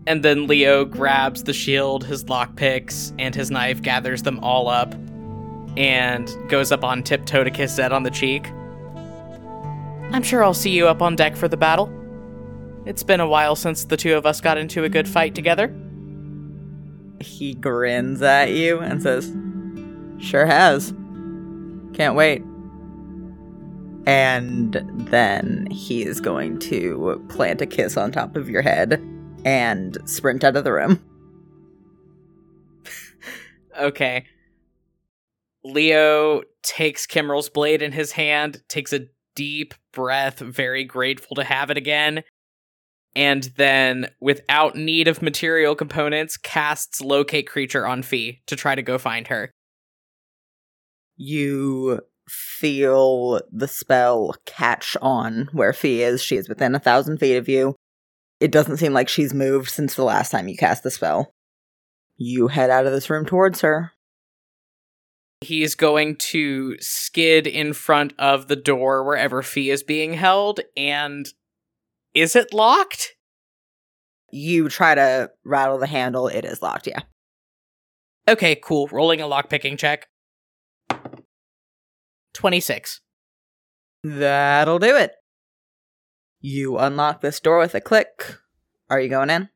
[0.06, 4.94] And then Leo grabs the shield, his lockpicks, and his knife, gathers them all up,
[5.76, 8.46] and goes up on tiptoe to kiss Zed on the cheek.
[10.12, 11.92] I'm sure I'll see you up on deck for the battle.
[12.86, 15.74] It's been a while since the two of us got into a good fight together.
[17.20, 19.34] He grins at you and says,
[20.24, 20.94] Sure has.
[21.94, 22.42] Can't wait.
[24.06, 24.80] And
[25.10, 29.02] then he is going to plant a kiss on top of your head
[29.46, 31.02] and sprint out of the room.
[33.80, 34.26] okay.
[35.64, 41.70] Leo takes Kimrel's blade in his hand, takes a deep breath, very grateful to have
[41.70, 42.24] it again.
[43.14, 48.82] And then, without need of material components, casts locate creature on Fee to try to
[48.82, 49.50] go find her.
[51.16, 56.22] You feel the spell catch on where Fee is.
[56.22, 57.76] She is within a thousand feet of you.
[58.40, 61.32] It doesn't seem like she's moved since the last time you cast the spell.
[62.16, 63.92] You head out of this room towards her.
[65.40, 71.26] He's going to skid in front of the door wherever Fee is being held, and
[72.14, 73.14] is it locked?
[74.30, 77.00] You try to rattle the handle, it is locked, yeah.
[78.28, 78.88] Okay, cool.
[78.90, 80.08] Rolling a lockpicking check.
[82.34, 83.00] 26.
[84.02, 85.12] That'll do it.
[86.40, 88.36] You unlock this door with a click.
[88.88, 89.48] Are you going in?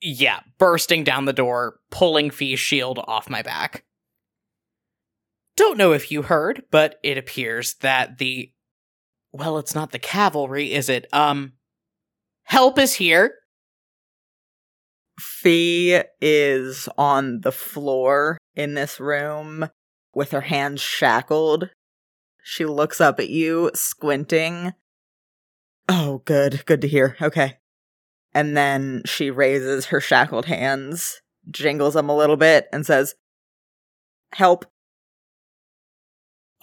[0.00, 3.84] Yeah, bursting down the door, pulling Fee's shield off my back.
[5.56, 8.52] Don't know if you heard, but it appears that the.
[9.32, 11.06] Well, it's not the cavalry, is it?
[11.12, 11.52] Um.
[12.44, 13.36] Help is here.
[15.18, 19.68] Fee is on the floor in this room
[20.14, 21.70] with her hands shackled.
[22.42, 24.72] She looks up at you, squinting.
[25.88, 26.64] Oh, good.
[26.66, 27.16] Good to hear.
[27.20, 27.58] Okay.
[28.34, 31.20] And then she raises her shackled hands,
[31.50, 33.14] jingles them a little bit, and says,
[34.34, 34.64] Help.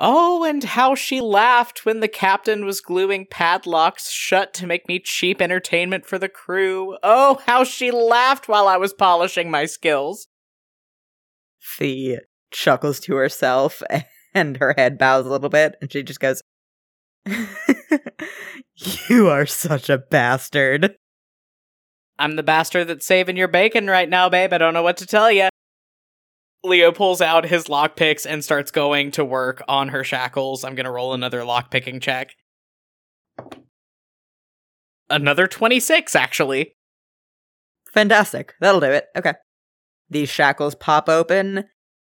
[0.01, 4.99] Oh, and how she laughed when the captain was gluing padlocks shut to make me
[4.99, 6.97] cheap entertainment for the crew.
[7.03, 10.27] Oh, how she laughed while I was polishing my skills.
[11.59, 12.17] Fee
[12.49, 13.83] chuckles to herself
[14.33, 16.41] and her head bows a little bit, and she just goes,
[19.09, 20.95] You are such a bastard.
[22.17, 24.53] I'm the bastard that's saving your bacon right now, babe.
[24.53, 25.49] I don't know what to tell you.
[26.63, 30.63] Leo pulls out his lockpicks and starts going to work on her shackles.
[30.63, 32.35] I'm gonna roll another lockpicking check.
[35.09, 36.73] Another 26, actually.
[37.93, 38.53] Fantastic.
[38.61, 39.05] That'll do it.
[39.15, 39.33] Okay.
[40.09, 41.65] These shackles pop open,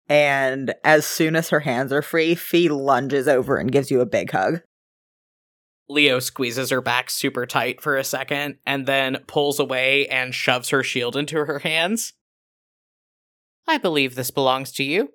[0.08, 4.06] and as soon as her hands are free, Fee lunges over and gives you a
[4.06, 4.62] big hug.
[5.88, 10.70] Leo squeezes her back super tight for a second and then pulls away and shoves
[10.70, 12.14] her shield into her hands.
[13.68, 15.10] I believe this belongs to you.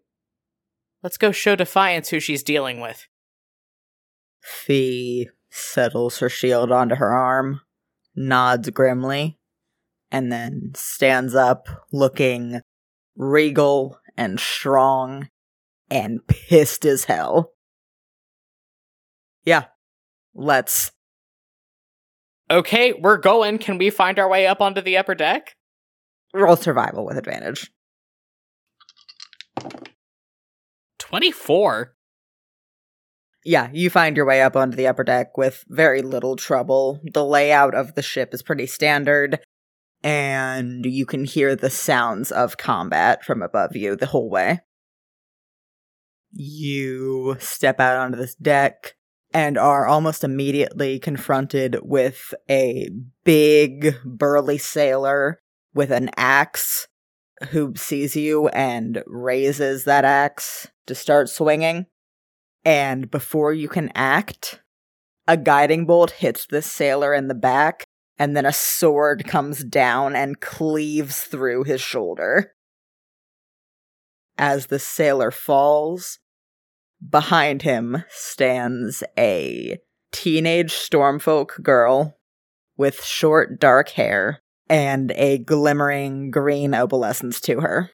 [1.03, 3.07] Let's go show Defiance who she's dealing with.
[4.43, 7.61] Fee settles her shield onto her arm,
[8.14, 9.39] nods grimly,
[10.11, 12.61] and then stands up looking
[13.16, 15.29] regal and strong
[15.91, 17.53] and pissed as hell.
[19.45, 19.64] Yeah,
[20.35, 20.93] let's.
[22.51, 23.59] Okay, we're going.
[23.59, 25.57] Can we find our way up onto the upper deck?
[26.35, 27.70] Roll survival with advantage.
[30.99, 31.95] 24.
[33.45, 37.01] Yeah, you find your way up onto the upper deck with very little trouble.
[37.03, 39.41] The layout of the ship is pretty standard,
[40.03, 44.61] and you can hear the sounds of combat from above you the whole way.
[46.33, 48.95] You step out onto this deck
[49.33, 52.91] and are almost immediately confronted with a
[53.24, 55.41] big, burly sailor
[55.72, 56.89] with an axe
[57.51, 61.87] who sees you and raises that axe to start swinging.
[62.64, 64.61] And before you can act,
[65.26, 67.85] a guiding bolt hits this sailor in the back,
[68.18, 72.53] and then a sword comes down and cleaves through his shoulder.
[74.37, 76.18] As the sailor falls,
[77.09, 79.79] behind him stands a
[80.13, 82.17] teenage stormfolk girl
[82.77, 87.91] with short dark hair and a glimmering green opalescence to her.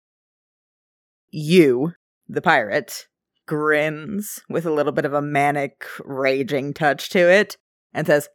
[1.30, 1.94] You,
[2.28, 3.06] the pirate,
[3.46, 7.56] grins with a little bit of a manic, raging touch to it
[7.94, 8.28] and says,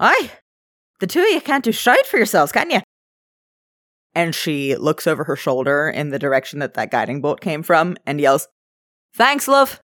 [0.00, 0.32] Aye,
[1.00, 2.80] the two of you can't do shite for yourselves, can you?
[4.14, 7.96] And she looks over her shoulder in the direction that that guiding bolt came from
[8.06, 8.48] and yells,
[9.14, 9.80] Thanks, love.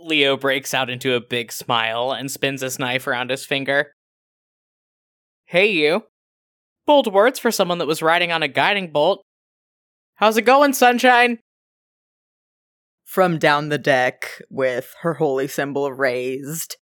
[0.00, 3.92] Leo breaks out into a big smile and spins his knife around his finger.
[5.44, 6.04] Hey, you.
[6.86, 9.22] Bold words for someone that was riding on a guiding bolt.
[10.16, 11.38] How's it going, sunshine?
[13.04, 16.76] From down the deck, with her holy symbol raised,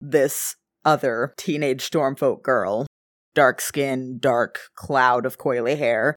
[0.00, 2.86] this other teenage stormfolk girl,
[3.34, 6.14] dark skin, dark cloud of coily hair,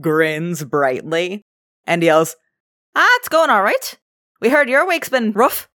[0.00, 1.42] grins brightly
[1.86, 2.36] and yells,
[2.94, 3.98] Ah, it's going all right.
[4.40, 5.69] We heard your week's been rough.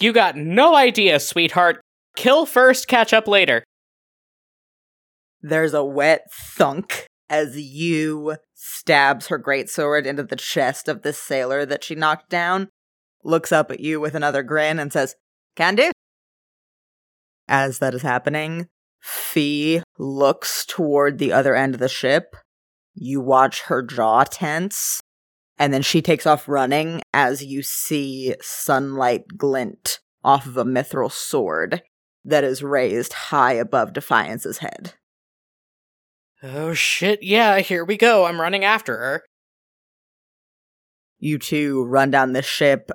[0.00, 1.82] You got no idea, sweetheart.
[2.16, 3.62] Kill first, catch up later.
[5.42, 11.66] There's a wet thunk as you stabs her greatsword into the chest of this sailor
[11.66, 12.68] that she knocked down,
[13.22, 15.16] looks up at you with another grin, and says,
[15.54, 15.90] Can do.
[17.46, 18.68] As that is happening,
[19.00, 22.36] Fee looks toward the other end of the ship.
[22.94, 25.00] You watch her jaw tense,
[25.60, 31.12] and then she takes off running as you see sunlight glint off of a mithril
[31.12, 31.82] sword
[32.24, 34.94] that is raised high above Defiance's head.
[36.42, 38.24] Oh shit, yeah, here we go.
[38.24, 39.22] I'm running after her.
[41.18, 42.90] You two run down the ship.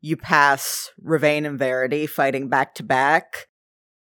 [0.00, 3.46] You pass Ravain and Verity fighting back to back.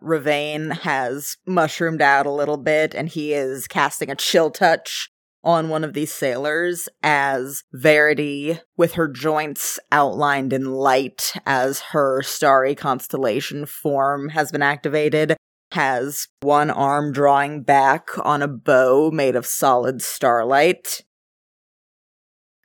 [0.01, 5.12] Ravain has mushroomed out a little bit and he is casting a chill touch
[5.43, 12.21] on one of these sailors as Verity, with her joints outlined in light as her
[12.21, 15.35] starry constellation form has been activated,
[15.73, 21.01] has one arm drawing back on a bow made of solid starlight.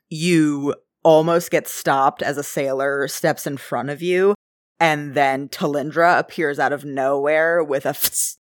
[0.09, 4.35] You almost get stopped as a sailor steps in front of you,
[4.79, 7.93] and then Talindra appears out of nowhere with a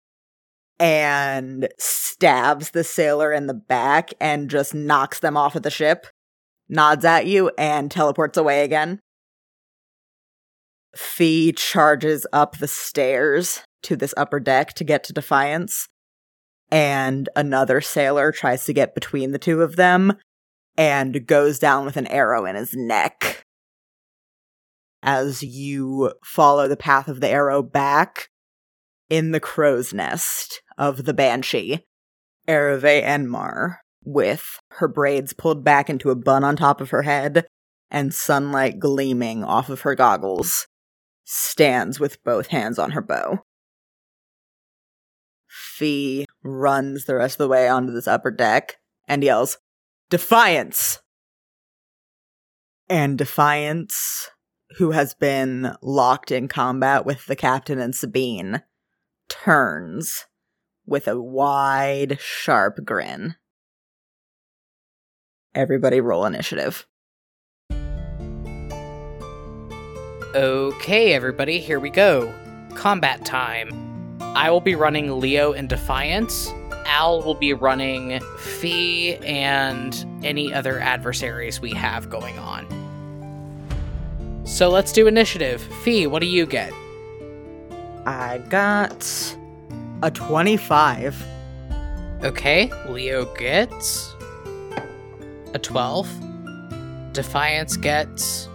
[0.79, 6.07] and stabs the sailor in the back and just knocks them off of the ship,
[6.68, 9.01] nods at you, and teleports away again.
[10.97, 15.89] Fee charges up the stairs to this upper deck to get to Defiance,
[16.70, 20.14] and another sailor tries to get between the two of them
[20.77, 23.45] and goes down with an arrow in his neck.
[25.03, 28.29] As you follow the path of the arrow back,
[29.15, 31.87] in the crow's nest of the Banshee,
[32.49, 37.47] Ereve Enmar, with her braids pulled back into a bun on top of her head
[37.89, 40.67] and sunlight gleaming off of her goggles,
[41.23, 43.39] stands with both hands on her bow.
[45.47, 49.59] Fee runs the rest of the way onto this upper deck and yells,
[50.11, 51.01] Defiance!
[52.89, 54.29] And Defiance,
[54.79, 58.61] who has been locked in combat with the captain and Sabine,
[59.29, 60.27] turns
[60.87, 63.37] with a wide, sharp grin.
[65.55, 66.87] Everybody roll initiative.
[70.35, 72.33] Okay, everybody, here we go.
[72.75, 73.70] Combat time.
[74.20, 76.53] I will be running Leo in Defiance.
[76.87, 82.66] Al will be running Fee and any other adversaries we have going on.
[84.45, 85.62] So let's do initiative.
[85.83, 86.72] Fee, what do you get?
[88.07, 89.37] I got
[90.03, 91.25] a 25.
[92.23, 94.15] Okay, Leo gets
[95.55, 97.13] a 12.
[97.13, 98.49] Defiance gets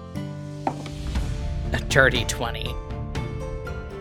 [1.74, 2.76] a dirty 20.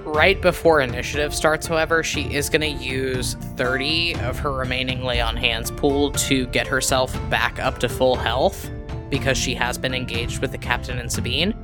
[0.04, 5.20] Right before initiative starts, however, she is going to use 30 of her remaining lay
[5.20, 8.70] on hands pool to get herself back up to full health
[9.10, 11.54] because she has been engaged with the captain and Sabine.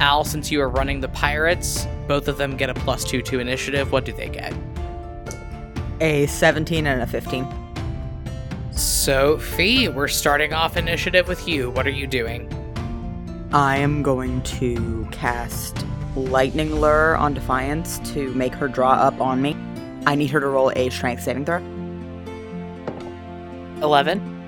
[0.00, 3.38] Al, since you are running the pirates, both of them get a plus two to
[3.38, 3.92] initiative.
[3.92, 4.54] What do they get?
[6.00, 7.46] A 17 and a 15.
[8.70, 11.70] Sophie, we're starting off initiative with you.
[11.70, 12.50] What are you doing?
[13.52, 15.84] I am going to cast
[16.16, 19.54] Lightning Lure on Defiance to make her draw up on me.
[20.06, 21.58] I need her to roll a strength saving throw.
[23.82, 24.39] 11.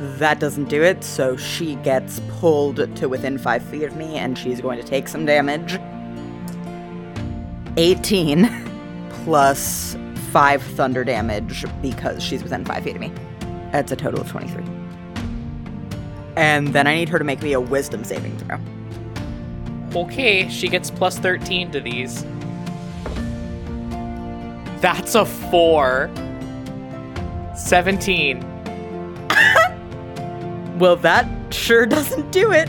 [0.00, 4.38] That doesn't do it, so she gets pulled to within five feet of me and
[4.38, 5.78] she's going to take some damage.
[7.76, 8.48] 18
[9.24, 9.98] plus
[10.30, 13.12] 5 thunder damage because she's within 5 feet of me.
[13.72, 14.64] That's a total of 23.
[16.36, 18.58] And then I need her to make me a wisdom saving throw.
[20.00, 22.24] Okay, she gets plus 13 to these.
[24.80, 26.10] That's a 4.
[27.54, 28.49] 17.
[30.80, 32.68] Well, that sure doesn't do it.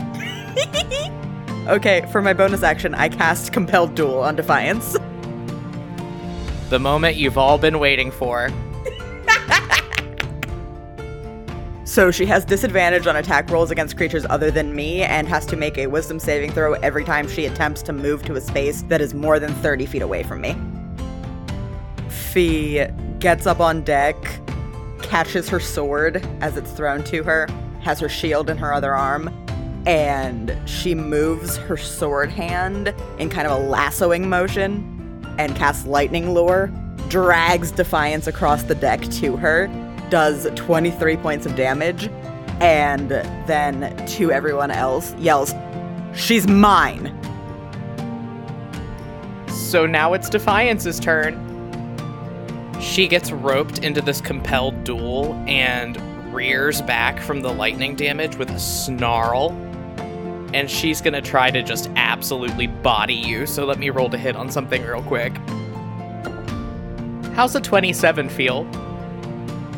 [1.66, 4.96] okay, for my bonus action, I cast Compelled Duel on Defiance.
[6.68, 8.48] The moment you've all been waiting for.
[11.84, 15.56] So she has disadvantage on attack rolls against creatures other than me and has to
[15.56, 19.02] make a wisdom saving throw every time she attempts to move to a space that
[19.02, 20.56] is more than 30 feet away from me.
[22.08, 22.86] Fee
[23.18, 24.16] gets up on deck,
[25.02, 27.46] catches her sword as it's thrown to her,
[27.82, 29.28] has her shield in her other arm,
[29.86, 34.88] and she moves her sword hand in kind of a lassoing motion
[35.38, 36.68] and casts lightning lure,
[37.08, 39.66] drags Defiance across the deck to her,
[40.10, 42.08] does 23 points of damage,
[42.60, 43.10] and
[43.46, 45.54] then to everyone else yells,
[46.14, 47.18] She's mine!
[49.48, 51.48] So now it's Defiance's turn.
[52.80, 55.96] She gets roped into this compelled duel and
[56.32, 59.50] rears back from the lightning damage with a snarl.
[60.54, 63.46] And she's gonna try to just absolutely body you.
[63.46, 65.32] So let me roll to hit on something real quick.
[67.34, 68.66] How's a 27 feel?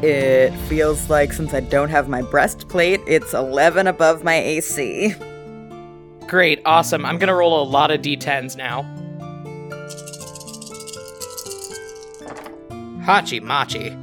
[0.02, 5.14] It feels like since I don't have my breastplate, it's 11 above my AC.
[6.26, 7.06] Great, awesome.
[7.06, 8.82] I'm gonna roll a lot of d10s now.
[13.04, 13.96] Hachi Machi.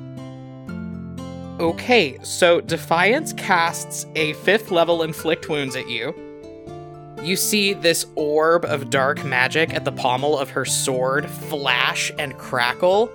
[1.62, 6.12] Okay, so Defiance casts a fifth level inflict wounds at you.
[7.22, 12.36] You see this orb of dark magic at the pommel of her sword flash and
[12.36, 13.12] crackle,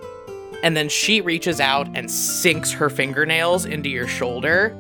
[0.63, 4.77] and then she reaches out and sinks her fingernails into your shoulder,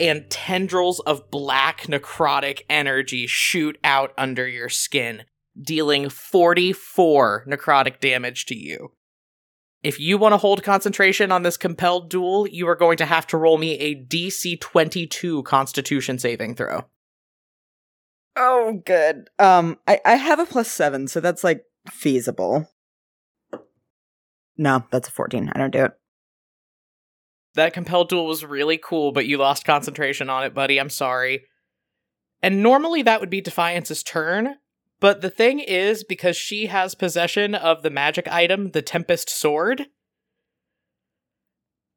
[0.00, 5.22] and tendrils of black necrotic energy shoot out under your skin,
[5.62, 8.90] dealing 44 necrotic damage to you.
[9.84, 13.26] If you want to hold concentration on this compelled duel, you are going to have
[13.28, 16.86] to roll me a DC 22 constitution saving throw.
[18.34, 19.28] Oh, good.
[19.38, 22.66] Um, I, I have a plus seven, so that's like feasible.
[24.56, 25.52] No, that's a 14.
[25.54, 25.92] I don't do it.
[27.54, 30.80] That compelled duel was really cool, but you lost concentration on it, buddy.
[30.80, 31.44] I'm sorry.
[32.42, 34.56] And normally that would be Defiance's turn,
[35.00, 39.86] but the thing is, because she has possession of the magic item, the Tempest Sword.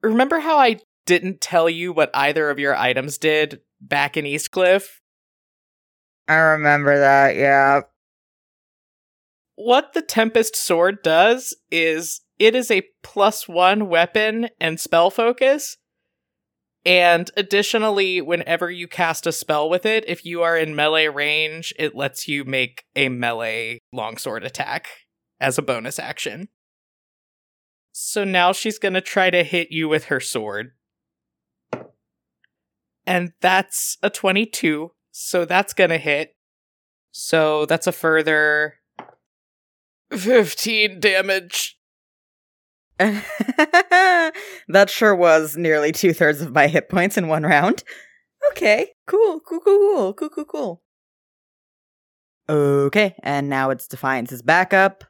[0.02, 5.02] Remember how I didn't tell you what either of your items did back in Eastcliff?
[6.28, 7.82] I remember that, yeah.
[9.56, 15.78] What the Tempest Sword does is it is a plus one weapon and spell focus.
[16.88, 21.74] And additionally, whenever you cast a spell with it, if you are in melee range,
[21.78, 24.88] it lets you make a melee longsword attack
[25.38, 26.48] as a bonus action.
[27.92, 30.72] So now she's gonna try to hit you with her sword.
[33.06, 36.38] And that's a 22, so that's gonna hit.
[37.12, 38.76] So that's a further
[40.12, 41.77] 15 damage.
[43.00, 47.84] that sure was nearly two thirds of my hit points in one round.
[48.52, 50.82] Okay, cool, cool, cool, cool, cool, cool, cool.
[52.50, 55.04] Okay, and now it's Defiance's backup.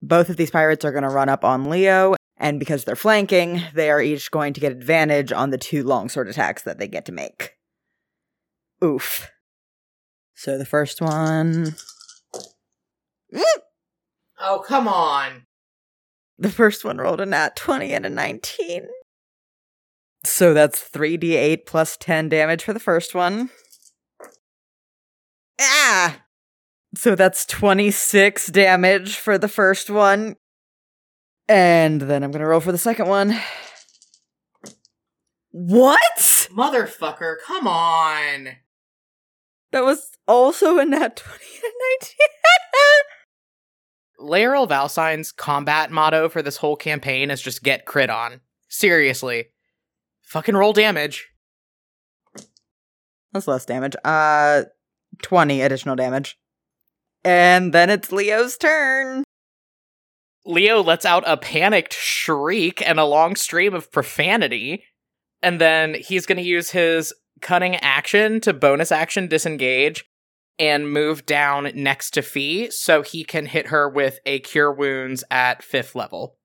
[0.00, 3.62] Both of these pirates are going to run up on Leo, and because they're flanking,
[3.74, 7.04] they are each going to get advantage on the two longsword attacks that they get
[7.06, 7.56] to make.
[8.82, 9.30] Oof.
[10.34, 11.74] So the first one.
[14.38, 15.46] Oh, come on.
[16.40, 18.88] The first one rolled a nat 20 and a 19.
[20.24, 23.50] So that's 3d8 plus 10 damage for the first one.
[25.60, 26.22] Ah!
[26.96, 30.36] So that's 26 damage for the first one.
[31.46, 33.38] And then I'm going to roll for the second one.
[35.50, 36.00] What?
[36.56, 38.48] Motherfucker, come on.
[39.72, 42.16] That was also a nat 20 and a 19.
[44.20, 48.40] Laeral Valsign's combat motto for this whole campaign is just get crit on.
[48.68, 49.46] Seriously.
[50.22, 51.28] Fucking roll damage.
[53.32, 53.96] That's less damage.
[54.04, 54.64] Uh
[55.22, 56.38] 20 additional damage.
[57.24, 59.24] And then it's Leo's turn.
[60.46, 64.84] Leo lets out a panicked shriek and a long stream of profanity.
[65.42, 70.04] And then he's going to use his cunning action to bonus action disengage
[70.60, 75.24] and move down next to Fee so he can hit her with a cure wounds
[75.30, 76.36] at fifth level.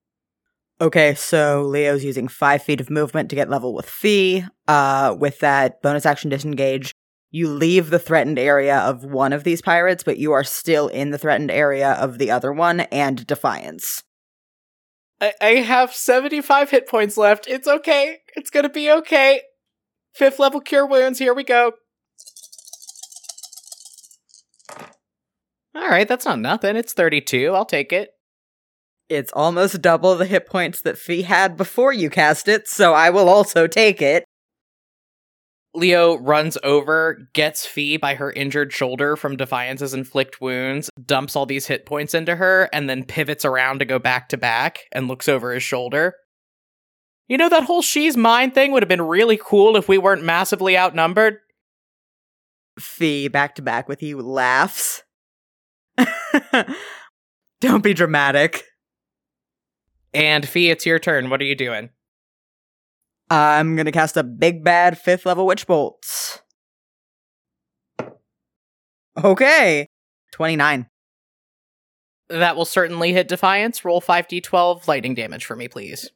[0.80, 4.46] Okay, so Leo's using five feet of movement to get level with Fee.
[4.68, 6.94] Uh, with that bonus action disengage,
[7.30, 11.12] you leave the threatened area of one of these pirates, but you are still in
[11.12, 14.04] the threatened area of the other one and Defiance.
[15.20, 17.48] I, I have 75 hit points left.
[17.48, 18.20] It's okay.
[18.36, 19.42] It's gonna be okay.
[20.14, 21.74] Fifth level cure wounds, here we go.
[25.76, 26.76] All right, that's not nothing.
[26.78, 27.54] It's 32.
[27.54, 28.12] I'll take it.
[29.10, 33.10] It's almost double the hit points that Fee had before you cast it, so I
[33.10, 34.24] will also take it.
[35.76, 41.46] Leo runs over, gets Fee by her injured shoulder from Defiance's inflict wounds, dumps all
[41.46, 45.08] these hit points into her, and then pivots around to go back to back and
[45.08, 46.16] looks over his shoulder.
[47.28, 50.24] You know, that whole she's mine thing would have been really cool if we weren't
[50.24, 51.40] massively outnumbered.
[52.80, 55.04] Fee, back to back with you, laughs.
[57.62, 58.64] Don't be dramatic.
[60.14, 61.30] And Fee, it's your turn.
[61.30, 61.90] What are you doing?
[63.30, 66.42] I'm gonna cast a big bad fifth level witch bolts.
[69.22, 69.88] Okay.
[70.32, 70.88] 29.
[72.30, 73.86] That will certainly hit Defiance.
[73.86, 76.10] Roll 5d12 lightning damage for me, please.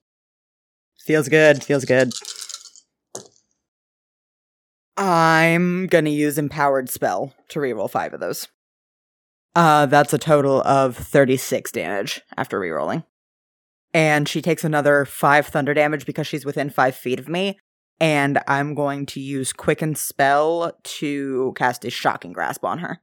[1.00, 1.64] Feels good.
[1.64, 2.14] Feels good.
[4.98, 8.48] I'm gonna use empowered spell to reroll five of those.
[9.56, 13.04] Uh, that's a total of 36 damage after rerolling.
[13.94, 17.60] And she takes another five thunder damage because she's within five feet of me.
[18.00, 23.02] And I'm going to use quicken spell to cast a shocking grasp on her.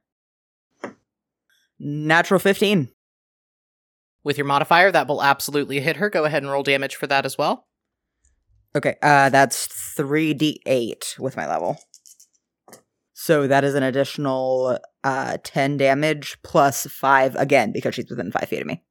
[1.79, 2.89] Natural 15.
[4.23, 6.09] With your modifier, that will absolutely hit her.
[6.09, 7.67] Go ahead and roll damage for that as well.
[8.75, 9.67] Okay, uh, that's
[9.97, 11.79] 3d8 with my level.
[13.13, 18.49] So that is an additional uh, 10 damage plus 5 again because she's within 5
[18.49, 18.83] feet of me.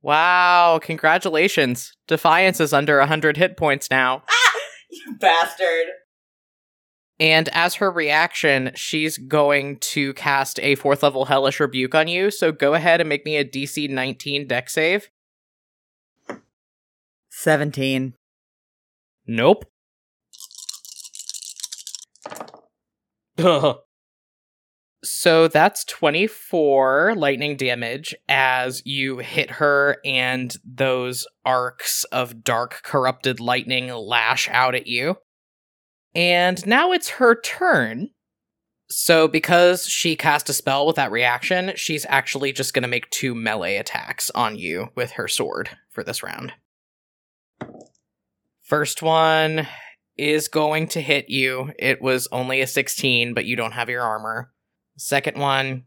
[0.00, 1.94] Wow, congratulations.
[2.08, 4.22] Defiance is under 100 hit points now.
[4.32, 4.52] Ah!
[4.88, 5.86] You bastard.
[7.18, 12.30] And as her reaction, she's going to cast a fourth level Hellish Rebuke on you.
[12.30, 15.10] So go ahead and make me a DC 19 dex save.
[17.30, 18.14] 17.
[19.26, 19.64] Nope.
[25.06, 33.40] so that's 24 lightning damage as you hit her, and those arcs of dark corrupted
[33.40, 35.16] lightning lash out at you.
[36.14, 38.10] And now it's her turn.
[38.88, 43.10] So, because she cast a spell with that reaction, she's actually just going to make
[43.10, 46.52] two melee attacks on you with her sword for this round.
[48.62, 49.66] First one
[50.16, 51.72] is going to hit you.
[51.78, 54.52] It was only a 16, but you don't have your armor.
[54.96, 55.84] Second one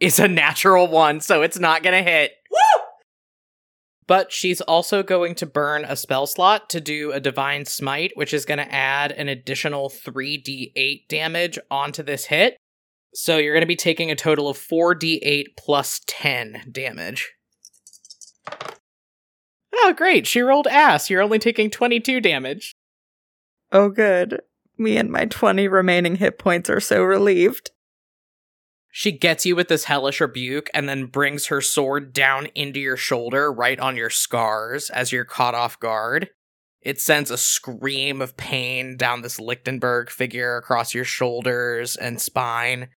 [0.00, 2.32] is a natural one, so it's not going to hit.
[2.50, 2.82] Woo!
[4.06, 8.32] But she's also going to burn a spell slot to do a divine smite, which
[8.32, 12.56] is going to add an additional 3d8 damage onto this hit.
[13.14, 17.32] So you're going to be taking a total of 4d8 plus 10 damage.
[19.74, 20.26] Oh, great.
[20.26, 21.10] She rolled ass.
[21.10, 22.72] You're only taking 22 damage.
[23.70, 24.40] Oh, good.
[24.78, 27.72] Me and my 20 remaining hit points are so relieved.
[28.90, 32.96] She gets you with this hellish rebuke and then brings her sword down into your
[32.96, 36.30] shoulder, right on your scars, as you're caught off guard.
[36.80, 42.88] It sends a scream of pain down this Lichtenberg figure across your shoulders and spine.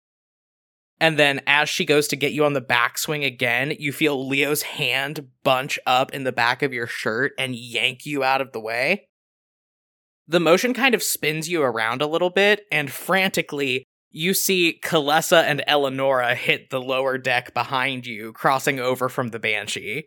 [0.99, 4.61] And then as she goes to get you on the backswing again, you feel Leo's
[4.61, 8.59] hand bunch up in the back of your shirt and yank you out of the
[8.59, 9.07] way.
[10.31, 15.43] The motion kind of spins you around a little bit, and frantically, you see Kalessa
[15.43, 20.05] and Eleonora hit the lower deck behind you, crossing over from the Banshee.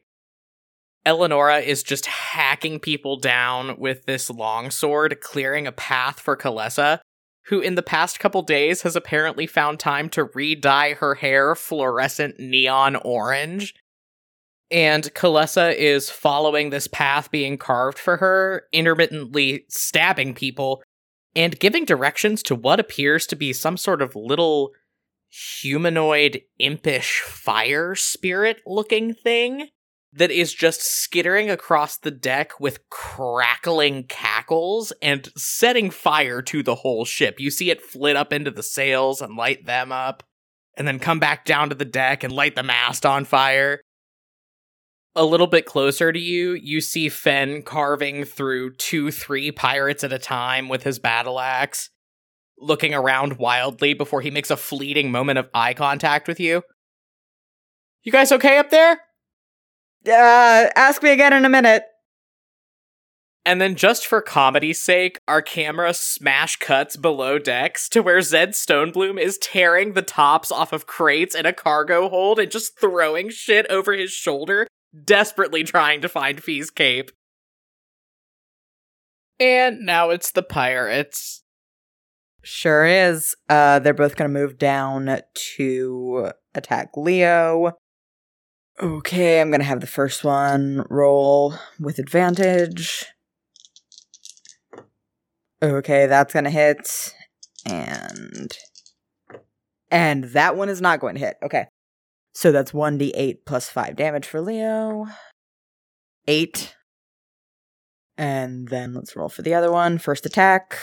[1.04, 7.00] Eleonora is just hacking people down with this longsword, clearing a path for Kalessa,
[7.48, 12.40] who in the past couple days has apparently found time to re-dye her hair fluorescent
[12.40, 13.74] neon orange.
[14.70, 20.82] And Kalessa is following this path being carved for her, intermittently stabbing people
[21.36, 24.70] and giving directions to what appears to be some sort of little
[25.60, 29.68] humanoid, impish fire spirit looking thing
[30.12, 36.76] that is just skittering across the deck with crackling cackles and setting fire to the
[36.76, 37.40] whole ship.
[37.40, 40.22] You see it flit up into the sails and light them up,
[40.76, 43.80] and then come back down to the deck and light the mast on fire.
[45.16, 50.12] A little bit closer to you, you see Fen carving through two, three pirates at
[50.12, 51.90] a time with his battle axe,
[52.58, 56.62] looking around wildly before he makes a fleeting moment of eye contact with you.
[58.02, 59.00] You guys okay up there?
[60.06, 61.84] Uh, ask me again in a minute.
[63.46, 68.50] And then, just for comedy's sake, our camera smash cuts below decks to where Zed
[68.50, 73.28] Stonebloom is tearing the tops off of crates in a cargo hold and just throwing
[73.28, 74.66] shit over his shoulder,
[75.02, 77.10] desperately trying to find Fee's cape.
[79.40, 81.42] And now it's the pirates.
[82.42, 83.34] Sure is.
[83.48, 85.20] Uh, they're both gonna move down
[85.56, 87.72] to attack Leo.
[88.80, 93.06] Okay, I'm gonna have the first one roll with advantage.
[95.62, 97.14] Okay, that's gonna hit.
[97.66, 98.56] And.
[99.90, 101.36] And that one is not going to hit.
[101.40, 101.68] Okay.
[102.34, 105.06] So that's 1d8 plus 5 damage for Leo.
[106.26, 106.74] 8.
[108.16, 109.98] And then let's roll for the other one.
[109.98, 110.78] First attack.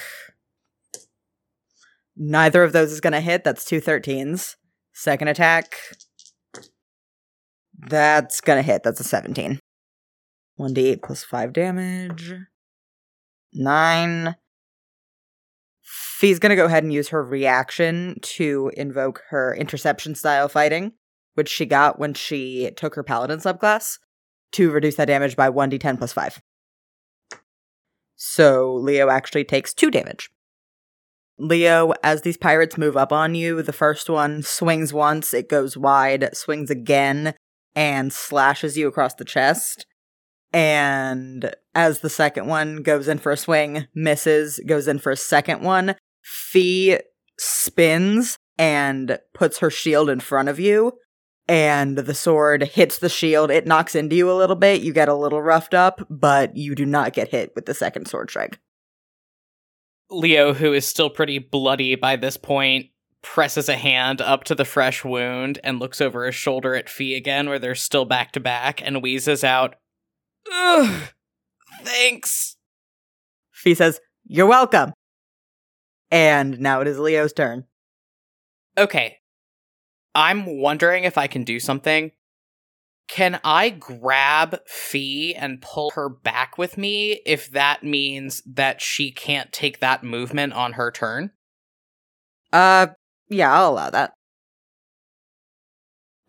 [2.16, 3.44] Neither of those is going to hit.
[3.44, 4.56] That's two 13s.
[4.94, 5.76] Second attack.
[7.88, 8.84] That's gonna hit.
[8.84, 9.60] That's a 17.
[10.60, 12.34] 1d8 plus 5 damage.
[13.54, 14.36] 9.
[15.82, 20.94] Fee's gonna go ahead and use her reaction to invoke her interception style fighting,
[21.34, 23.98] which she got when she took her paladin subclass,
[24.52, 26.42] to reduce that damage by 1d10 plus 5.
[28.16, 30.30] So Leo actually takes 2 damage.
[31.38, 35.76] Leo, as these pirates move up on you, the first one swings once, it goes
[35.76, 37.34] wide, swings again,
[37.76, 39.88] and slashes you across the chest.
[40.54, 45.18] And as the second one goes in for a swing, misses, goes in for a
[45.18, 47.00] second one, Fee
[47.40, 50.94] spins and puts her shield in front of you.
[51.52, 53.52] And the sword hits the shield.
[53.52, 54.84] It knocks into you a little bit.
[54.84, 58.08] You get a little roughed up, but you do not get hit with the second
[58.08, 58.58] sword strike.
[60.10, 62.86] Leo, who is still pretty bloody by this point,
[63.22, 67.16] presses a hand up to the fresh wound and looks over his shoulder at Fee
[67.16, 69.76] again, where they're still back to back, and wheezes out,
[70.50, 71.10] Ugh,
[71.84, 72.56] thanks.
[73.52, 74.94] Fee says, You're welcome.
[76.10, 77.66] And now it is Leo's turn.
[78.78, 79.18] Okay.
[80.14, 82.12] I'm wondering if I can do something.
[83.08, 89.12] Can I grab Fee and pull her back with me if that means that she
[89.12, 91.32] can't take that movement on her turn?
[92.54, 92.88] Uh,
[93.30, 94.14] yeah, I'll allow that.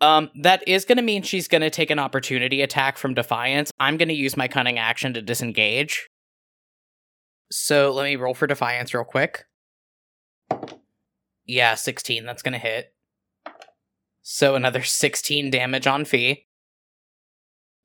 [0.01, 3.71] Um, that is going to mean she's going to take an opportunity attack from Defiance.
[3.79, 6.09] I'm going to use my cunning action to disengage.
[7.49, 9.45] So let me roll for Defiance real quick.
[11.45, 12.25] Yeah, 16.
[12.25, 12.92] That's going to hit.
[14.23, 16.47] So another 16 damage on Fee.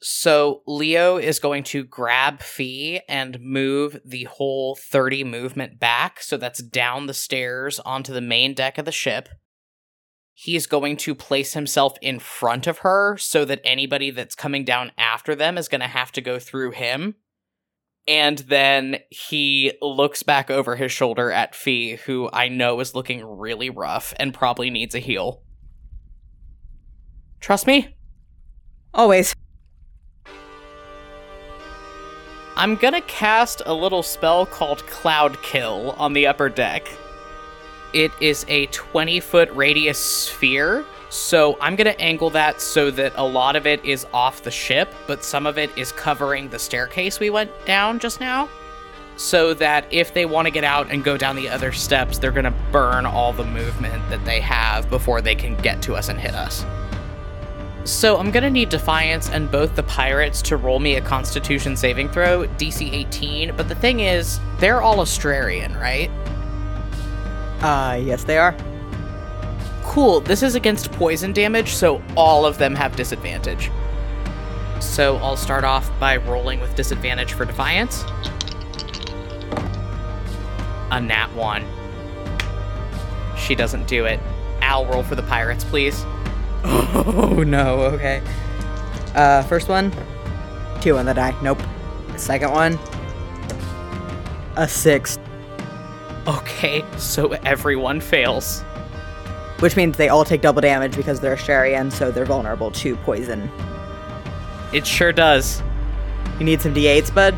[0.01, 6.23] So Leo is going to grab Fee and move the whole 30 movement back.
[6.23, 9.29] So that's down the stairs onto the main deck of the ship.
[10.33, 14.93] He's going to place himself in front of her so that anybody that's coming down
[14.97, 17.17] after them is going to have to go through him.
[18.07, 23.25] And then he looks back over his shoulder at Fee, who I know is looking
[23.25, 25.43] really rough and probably needs a heal.
[27.41, 27.95] Trust me?
[28.95, 29.35] Always.
[32.57, 36.89] I'm gonna cast a little spell called Cloud Kill on the upper deck.
[37.93, 43.25] It is a 20 foot radius sphere, so I'm gonna angle that so that a
[43.25, 47.21] lot of it is off the ship, but some of it is covering the staircase
[47.21, 48.49] we went down just now.
[49.17, 52.33] So that if they want to get out and go down the other steps, they're
[52.33, 56.19] gonna burn all the movement that they have before they can get to us and
[56.19, 56.65] hit us.
[57.89, 62.11] So I'm gonna need Defiance and both the pirates to roll me a Constitution saving
[62.11, 63.57] throw, DC 18.
[63.57, 66.11] But the thing is, they're all Astrarian, right?
[67.63, 68.55] Uh, yes, they are.
[69.85, 70.21] Cool.
[70.21, 73.71] This is against poison damage, so all of them have disadvantage.
[74.81, 78.05] So I'll start off by rolling with disadvantage for Defiance.
[80.91, 81.65] A nat one.
[83.39, 84.21] She doesn't do it.
[84.61, 86.05] Al, roll for the pirates, please.
[87.11, 88.23] Oh no, okay.
[89.15, 89.93] Uh, first one,
[90.81, 91.35] two on the die.
[91.43, 91.61] Nope.
[92.17, 92.79] Second one,
[94.57, 95.19] a six,
[96.27, 98.61] Okay, so everyone fails.
[99.61, 103.51] which means they all take double damage because they're Astrarian, so they're vulnerable to poison.
[104.73, 105.63] It sure does.
[106.39, 107.35] You need some d8s, bud?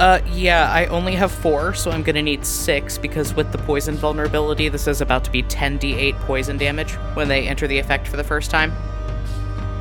[0.00, 3.94] Uh, yeah, I only have four, so I'm gonna need six because with the poison
[3.94, 8.16] vulnerability, this is about to be 10d8 poison damage when they enter the effect for
[8.16, 8.72] the first time.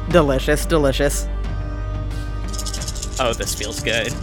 [0.09, 1.27] Delicious, delicious.
[3.19, 4.13] Oh, this feels good.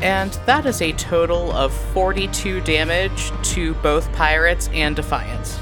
[0.00, 5.58] And that is a total of 42 damage to both pirates and Defiance.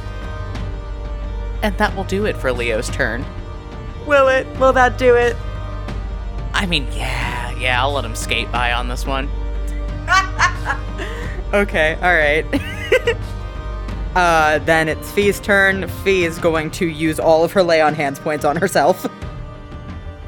[1.63, 3.25] And that will do it for Leo's turn.
[4.07, 4.47] Will it?
[4.59, 5.37] Will that do it?
[6.55, 9.29] I mean, yeah, yeah, I'll let him skate by on this one.
[11.55, 12.45] Okay, alright.
[14.17, 15.87] uh, then it's Fee's turn.
[15.87, 19.07] Fee is going to use all of her lay on hands points on herself.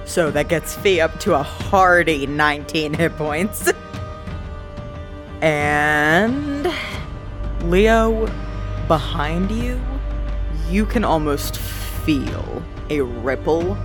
[0.05, 3.73] So that gets Fee up to a hearty 19 hit points.
[5.41, 6.73] and
[7.65, 8.33] Leo,
[8.87, 9.81] behind you,
[10.71, 13.77] you can almost feel a ripple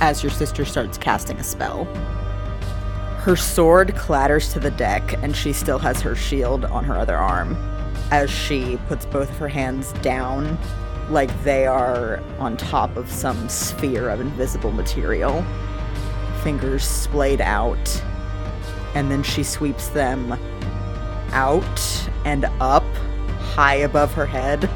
[0.00, 1.84] as your sister starts casting a spell.
[3.18, 7.16] Her sword clatters to the deck, and she still has her shield on her other
[7.16, 7.56] arm
[8.10, 10.58] as she puts both of her hands down
[11.10, 15.44] like they are on top of some sphere of invisible material.
[16.42, 18.02] Fingers splayed out,
[18.94, 20.38] and then she sweeps them
[21.32, 22.84] out and up
[23.54, 24.68] high above her head.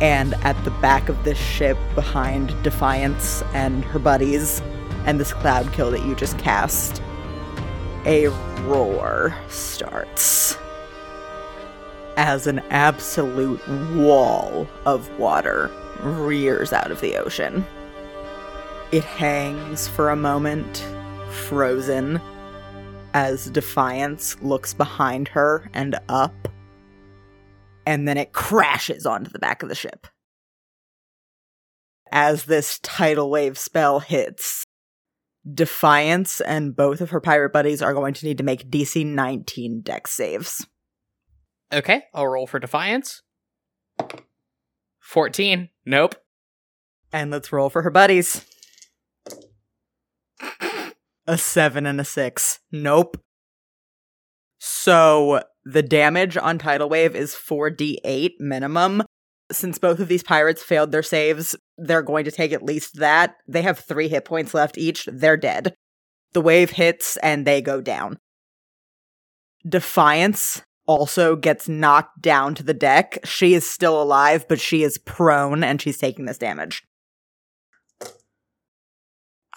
[0.00, 4.60] And at the back of this ship, behind Defiance and her buddies,
[5.06, 7.02] and this cloud kill that you just cast,
[8.04, 8.28] a
[8.66, 10.56] roar starts
[12.16, 13.60] as an absolute
[13.94, 15.70] wall of water
[16.02, 17.64] rears out of the ocean.
[18.92, 20.86] It hangs for a moment,
[21.30, 22.20] frozen,
[23.14, 26.48] as Defiance looks behind her and up,
[27.86, 30.08] and then it crashes onto the back of the ship.
[32.12, 34.64] As this tidal wave spell hits,
[35.52, 39.80] Defiance and both of her pirate buddies are going to need to make DC 19
[39.82, 40.66] dex saves.
[41.72, 43.22] Okay, I'll roll for Defiance.
[45.00, 45.68] 14.
[45.84, 46.16] Nope.
[47.12, 48.44] And let's roll for her buddies.
[51.28, 52.58] A seven and a six.
[52.72, 53.16] Nope.
[54.58, 59.02] So the damage on Tidal Wave is 4d8 minimum.
[59.50, 63.34] Since both of these pirates failed their saves, they're going to take at least that.
[63.48, 65.08] They have three hit points left each.
[65.12, 65.74] They're dead.
[66.34, 68.16] The wave hits and they go down.
[69.68, 73.18] Defiance also gets knocked down to the deck.
[73.24, 76.84] She is still alive, but she is prone and she's taking this damage.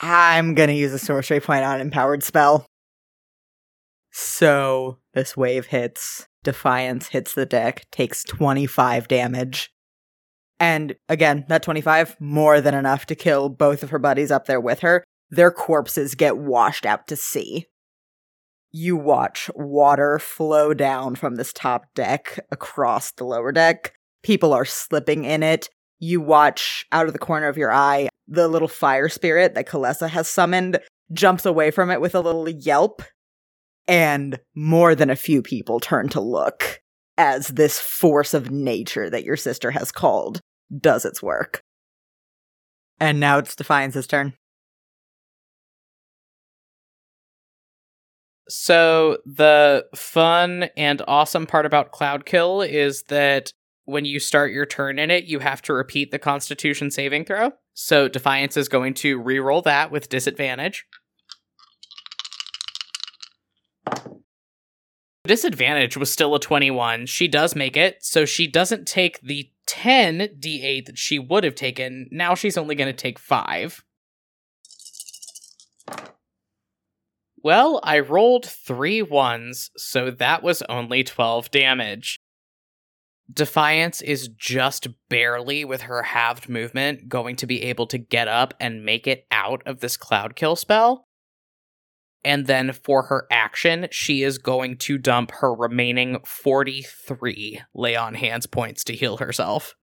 [0.01, 2.65] I'm gonna use a sorcery point on empowered spell.
[4.21, 9.71] So this wave hits, Defiance hits the deck, takes 25 damage.
[10.59, 14.59] And again, that 25, more than enough to kill both of her buddies up there
[14.59, 15.05] with her.
[15.29, 17.67] Their corpses get washed out to sea.
[18.71, 23.93] You watch water flow down from this top deck across the lower deck.
[24.21, 25.69] People are slipping in it.
[25.97, 30.09] You watch out of the corner of your eye the little fire spirit that Kalesa
[30.09, 30.79] has summoned
[31.13, 33.01] jumps away from it with a little yelp,
[33.89, 36.79] and more than a few people turn to look
[37.17, 40.39] as this force of nature that your sister has called
[40.79, 41.63] does its work.
[42.99, 44.35] And now it's Defiance's turn.
[48.47, 53.51] So the fun and awesome part about Cloud Kill is that
[53.85, 57.51] when you start your turn in it, you have to repeat the Constitution saving throw.
[57.73, 60.85] So Defiance is going to re-roll that with disadvantage.
[65.25, 67.05] Disadvantage was still a 21.
[67.05, 71.55] She does make it, so she doesn't take the 10 d8 that she would have
[71.55, 72.07] taken.
[72.11, 73.83] Now she's only going to take 5.
[77.41, 82.17] Well, I rolled three ones, so that was only 12 damage.
[83.31, 88.55] Defiance is just barely, with her halved movement, going to be able to get up
[88.59, 91.05] and make it out of this cloud kill spell.
[92.23, 98.15] And then for her action, she is going to dump her remaining 43 lay on
[98.15, 99.75] hands points to heal herself.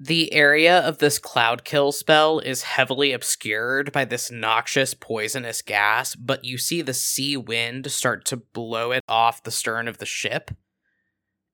[0.00, 6.14] The area of this cloud kill spell is heavily obscured by this noxious poisonous gas,
[6.14, 10.06] but you see the sea wind start to blow it off the stern of the
[10.06, 10.52] ship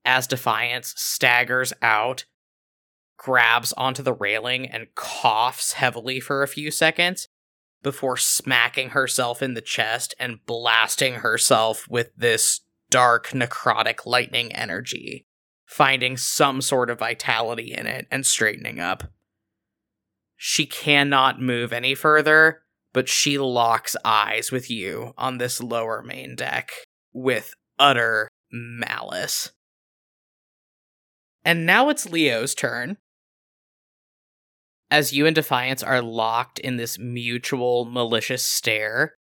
[0.04, 2.26] as Defiance staggers out,
[3.16, 7.28] grabs onto the railing, and coughs heavily for a few seconds
[7.84, 15.26] before smacking herself in the chest and blasting herself with this dark necrotic lightning energy
[15.74, 19.04] finding some sort of vitality in it and straightening up.
[20.36, 22.62] She cannot move any further,
[22.92, 26.70] but she locks eyes with you on this lower main deck
[27.12, 29.50] with utter malice.
[31.44, 32.96] And now it's Leo's turn.
[34.94, 39.16] As you and Defiance are locked in this mutual malicious stare,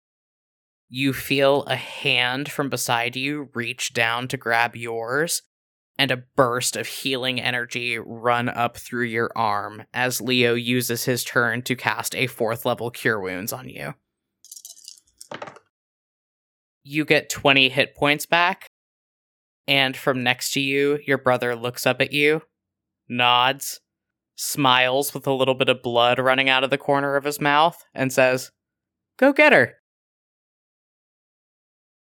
[0.88, 5.42] you feel a hand from beside you reach down to grab yours,
[5.96, 11.22] and a burst of healing energy run up through your arm as Leo uses his
[11.22, 13.94] turn to cast a fourth level Cure Wounds on you.
[16.82, 18.66] You get 20 hit points back,
[19.68, 22.42] and from next to you, your brother looks up at you,
[23.08, 23.80] nods,
[24.40, 27.84] smiles with a little bit of blood running out of the corner of his mouth,
[27.94, 28.50] and says,
[29.18, 29.74] Go get her.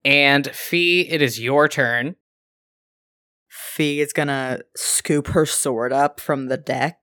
[0.04, 2.16] And Fee, it is your turn.
[3.48, 6.96] Fee is gonna scoop her sword up from the deck,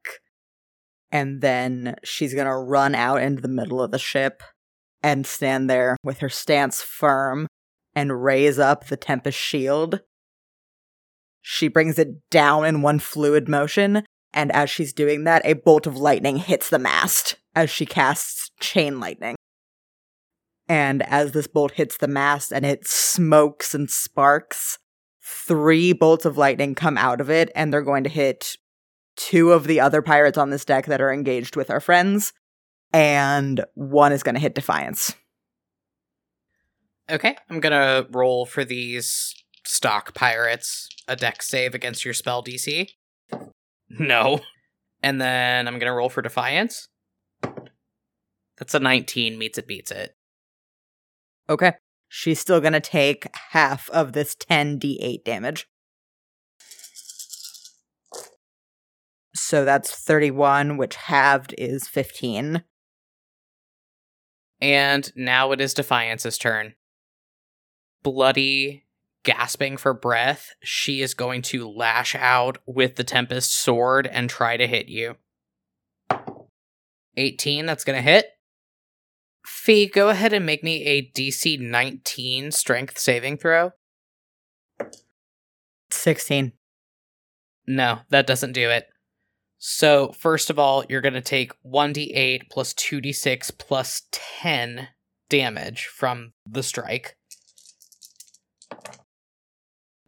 [1.12, 4.42] and then she's gonna run out into the middle of the ship
[5.04, 7.48] and stand there with her stance firm
[7.96, 10.02] and raise up the Tempest shield.
[11.42, 14.04] She brings it down in one fluid motion,
[14.34, 18.52] and as she's doing that, a bolt of lightning hits the mast as she casts
[18.60, 19.36] Chain Lightning.
[20.68, 24.80] And as this bolt hits the mast and it smokes and sparks,
[25.22, 28.56] three bolts of lightning come out of it, and they're going to hit
[29.18, 32.32] two of the other pirates on this deck that are engaged with our friends,
[32.94, 35.14] and one is going to hit Defiance.
[37.10, 39.36] Okay, I'm gonna roll for these
[39.66, 42.90] stock pirates a dex save against your spell DC.
[44.00, 44.40] No.
[45.04, 46.88] And then I'm gonna roll for Defiance.
[48.58, 50.16] That's a 19, meets it, beats it.
[51.50, 51.74] Okay
[52.14, 55.68] she's still going to take half of this 10d8 damage.
[59.34, 62.64] So that's 31, which halved is 15.
[64.60, 66.76] And now it is Defiance's turn.
[68.04, 68.84] Bloody,
[69.24, 74.58] gasping for breath, she is going to lash out with the Tempest sword and try
[74.58, 75.16] to hit you.
[77.18, 78.28] 18, that's going to hit.
[79.46, 83.72] Fee, go ahead and make me a DC 19 strength saving throw.
[85.90, 86.54] 16.
[87.68, 88.88] No, that doesn't do it.
[89.58, 94.88] So, first of all, you're going to take 1d8 plus 2d6 plus 10
[95.30, 97.16] damage from the strike.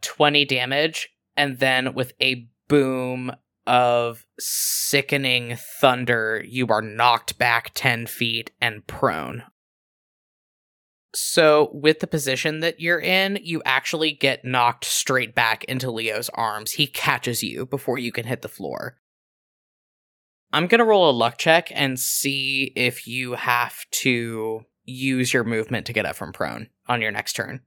[0.04, 3.32] 20 damage, and then with a boom
[3.66, 9.42] of sickening thunder, you are knocked back 10 feet and prone.
[11.14, 16.28] So, with the position that you're in, you actually get knocked straight back into Leo's
[16.30, 16.72] arms.
[16.72, 18.96] He catches you before you can hit the floor.
[20.52, 25.44] I'm going to roll a luck check and see if you have to use your
[25.44, 27.60] movement to get up from prone on your next turn.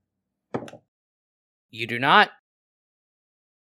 [1.70, 2.30] You do not.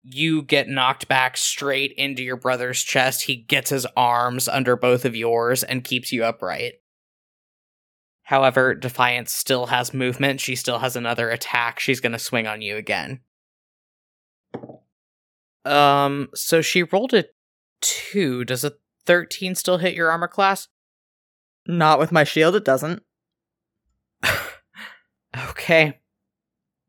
[0.03, 3.23] You get knocked back straight into your brother's chest.
[3.23, 6.73] He gets his arms under both of yours and keeps you upright.
[8.23, 10.41] However, Defiance still has movement.
[10.41, 11.80] She still has another attack.
[11.80, 13.22] She's going to swing on you again.
[15.63, 17.26] Um, so she rolled a
[17.81, 18.45] 2.
[18.45, 18.73] Does a
[19.05, 20.67] 13 still hit your armor class?
[21.67, 23.03] Not with my shield, it doesn't.
[25.49, 25.99] okay.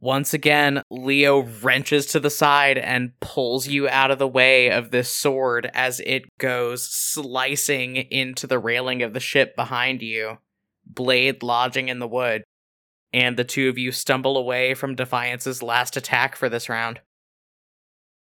[0.07, 4.93] Once again, Leo wrenches to the side and pulls you out of the way of
[4.93, 10.39] this sword as it goes slicing into the railing of the ship behind you
[10.87, 12.45] blade lodging in the wood,
[13.12, 17.01] and the two of you stumble away from Defiance's last attack for this round.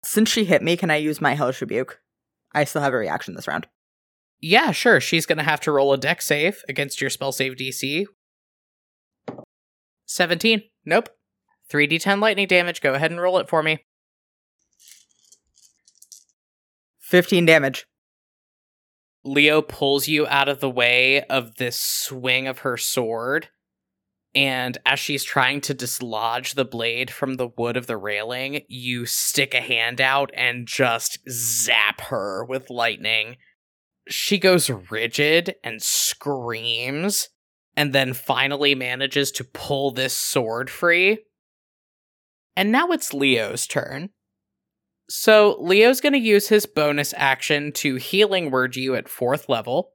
[0.03, 2.02] Since she hit me, can I use my Hellish Rebuke?
[2.52, 3.68] I still have a reaction this round.
[4.41, 4.99] Yeah, sure.
[4.99, 8.07] She's going to have to roll a dex save against your spell save DC.
[10.07, 10.64] 17.
[10.84, 11.10] Nope.
[11.72, 12.82] 3d10 lightning damage.
[12.82, 13.86] Go ahead and roll it for me.
[17.00, 17.86] 15 damage.
[19.24, 23.50] Leo pulls you out of the way of this swing of her sword.
[24.36, 29.06] And as she's trying to dislodge the blade from the wood of the railing, you
[29.06, 33.38] stick a hand out and just zap her with lightning.
[34.10, 37.30] She goes rigid and screams,
[37.78, 41.20] and then finally manages to pull this sword free.
[42.56, 44.10] And now it's Leo's turn.
[45.10, 49.91] So Leo's going to use his bonus action to healing word you at fourth level.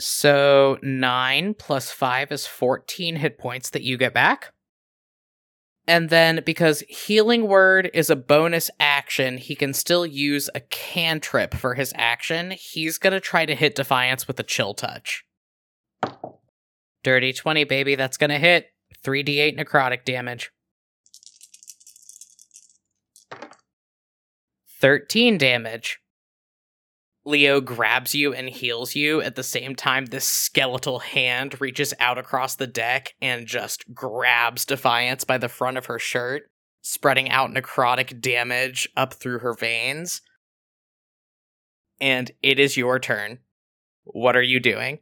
[0.00, 4.52] So 9 plus 5 is 14 hit points that you get back.
[5.86, 11.54] And then because healing word is a bonus action, he can still use a cantrip
[11.54, 12.52] for his action.
[12.52, 15.24] He's going to try to hit Defiance with a chill touch.
[17.04, 17.94] Dirty 20, baby.
[17.94, 18.66] That's going to hit.
[19.04, 20.50] 3d8 necrotic damage.
[24.80, 26.00] 13 damage.
[27.26, 32.18] Leo grabs you and heals you at the same time this skeletal hand reaches out
[32.18, 36.50] across the deck and just grabs Defiance by the front of her shirt,
[36.82, 40.20] spreading out necrotic damage up through her veins.
[42.00, 43.38] And it is your turn.
[44.04, 44.98] What are you doing?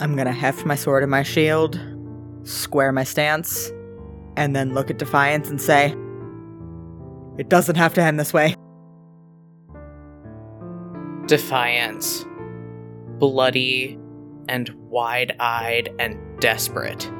[0.00, 1.80] I'm gonna heft my sword and my shield,
[2.44, 3.72] square my stance,
[4.36, 5.94] and then look at Defiance and say,
[7.38, 8.54] it doesn't have to end this way.
[11.26, 12.24] Defiance,
[13.18, 13.98] bloody
[14.48, 17.10] and wide eyed and desperate,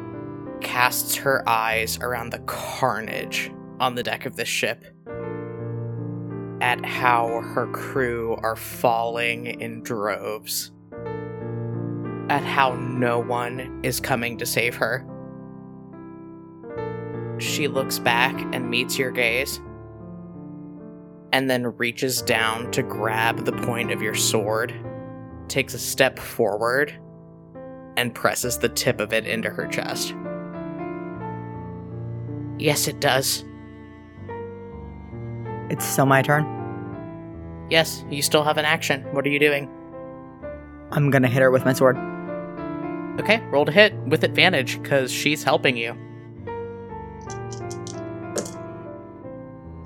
[0.61, 3.51] casts her eyes around the carnage
[3.81, 4.85] on the deck of the ship
[6.61, 10.73] at how her crew are falling in droves,
[12.29, 15.05] at how no one is coming to save her.
[17.39, 19.61] She looks back and meets your gaze
[21.33, 24.75] and then reaches down to grab the point of your sword,
[25.49, 26.99] takes a step forward,
[27.97, 30.15] and presses the tip of it into her chest.
[32.59, 33.45] Yes, it does.
[35.71, 37.67] It's still my turn.
[37.71, 39.03] Yes, you still have an action.
[39.13, 39.71] What are you doing?
[40.91, 41.97] I'm gonna hit her with my sword.
[43.19, 45.97] Okay, roll to hit with advantage because she's helping you.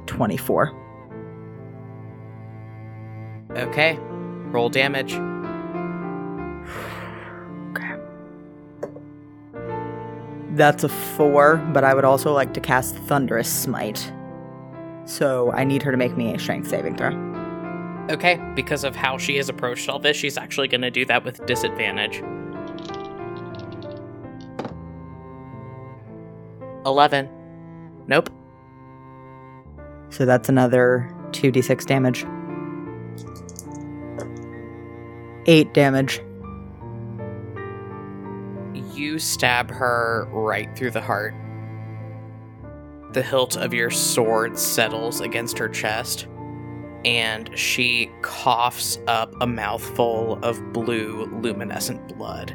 [0.06, 0.72] 24.
[3.52, 3.96] Okay,
[4.50, 5.14] roll damage.
[7.70, 7.96] okay.
[10.50, 14.12] That's a 4, but I would also like to cast Thunderous Smite.
[15.06, 17.10] So I need her to make me a strength saving throw.
[18.10, 21.24] Okay, because of how she has approached all this, she's actually going to do that
[21.24, 22.22] with disadvantage.
[26.86, 27.28] 11.
[28.06, 28.30] Nope.
[30.10, 32.26] So that's another 2d6 damage.
[35.46, 36.20] 8 damage.
[38.94, 41.34] You stab her right through the heart.
[43.12, 46.26] The hilt of your sword settles against her chest,
[47.04, 52.54] and she coughs up a mouthful of blue, luminescent blood.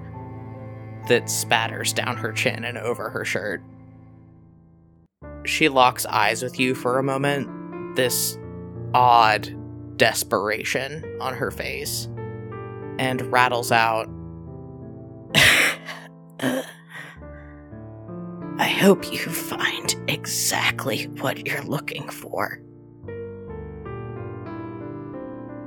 [1.07, 3.61] that spatters down her chin and over her shirt.
[5.48, 8.38] She locks eyes with you for a moment, this
[8.94, 9.49] odd
[9.98, 12.07] desperation on her face,
[12.99, 14.07] and rattles out
[18.60, 22.60] I hope you find exactly what you're looking for.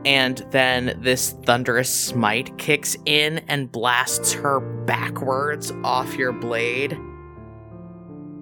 [0.05, 6.99] And then this thunderous smite kicks in and blasts her backwards off your blade.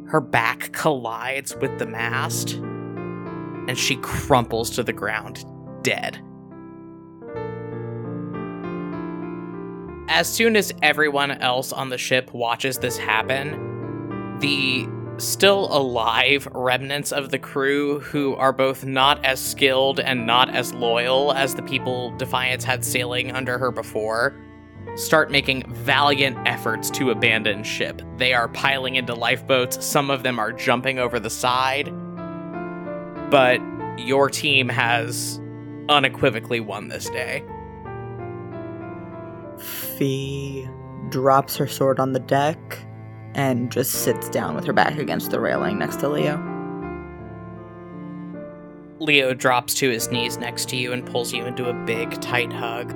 [0.08, 5.44] Her back collides with the mast, and she crumples to the ground,
[5.82, 6.18] dead.
[10.08, 17.12] As soon as everyone else on the ship watches this happen, the still alive remnants
[17.12, 21.62] of the crew who are both not as skilled and not as loyal as the
[21.62, 24.34] people Defiance had sailing under her before
[24.96, 28.02] start making valiant efforts to abandon ship.
[28.16, 31.92] They are piling into lifeboats, some of them are jumping over the side.
[33.30, 33.60] But
[33.98, 35.40] your team has
[35.88, 37.44] unequivocally won this day.
[39.58, 40.68] Fee
[41.08, 42.58] drops her sword on the deck
[43.34, 46.36] and just sits down with her back against the railing next to Leo.
[49.00, 52.52] Leo drops to his knees next to you and pulls you into a big, tight
[52.52, 52.94] hug.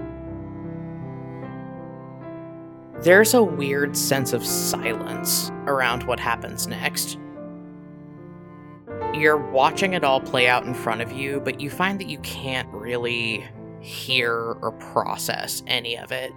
[3.03, 7.19] There's a weird sense of silence around what happens next.
[9.13, 12.19] You're watching it all play out in front of you, but you find that you
[12.19, 13.45] can't really
[13.81, 16.33] hear or process any of it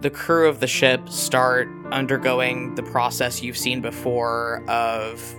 [0.00, 5.34] the crew of the ship start undergoing the process you've seen before of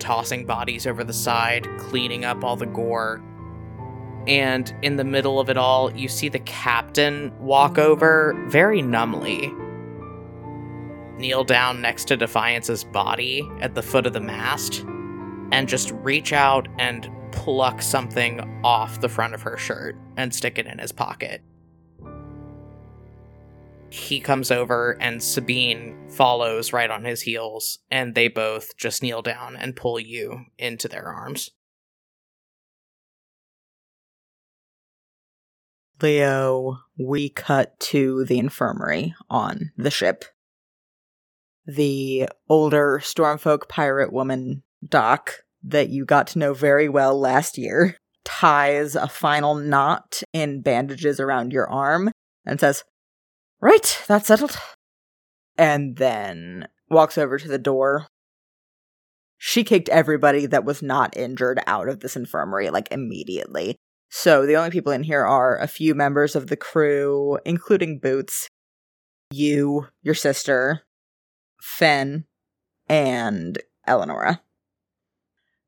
[0.00, 3.22] tossing bodies over the side, cleaning up all the gore.
[4.26, 9.52] And in the middle of it all, you see the captain walk over very numbly,
[11.16, 14.84] kneel down next to Defiance's body at the foot of the mast,
[15.52, 20.58] and just reach out and pluck something off the front of her shirt and stick
[20.58, 21.42] it in his pocket
[23.90, 29.20] he comes over and Sabine follows right on his heels, and they both just kneel
[29.20, 31.50] down and pull you into their arms.
[36.02, 40.24] Leo, we cut to the infirmary on the ship.
[41.66, 47.96] The older Stormfolk pirate woman, Doc, that you got to know very well last year,
[48.24, 52.10] ties a final knot in bandages around your arm
[52.46, 52.84] and says,
[53.60, 54.56] Right, that's settled.
[55.58, 58.06] And then walks over to the door.
[59.36, 63.76] She kicked everybody that was not injured out of this infirmary, like immediately.
[64.10, 68.48] So the only people in here are a few members of the crew, including Boots,
[69.30, 70.82] you, your sister,
[71.60, 72.24] Fen,
[72.88, 74.42] and Eleonora.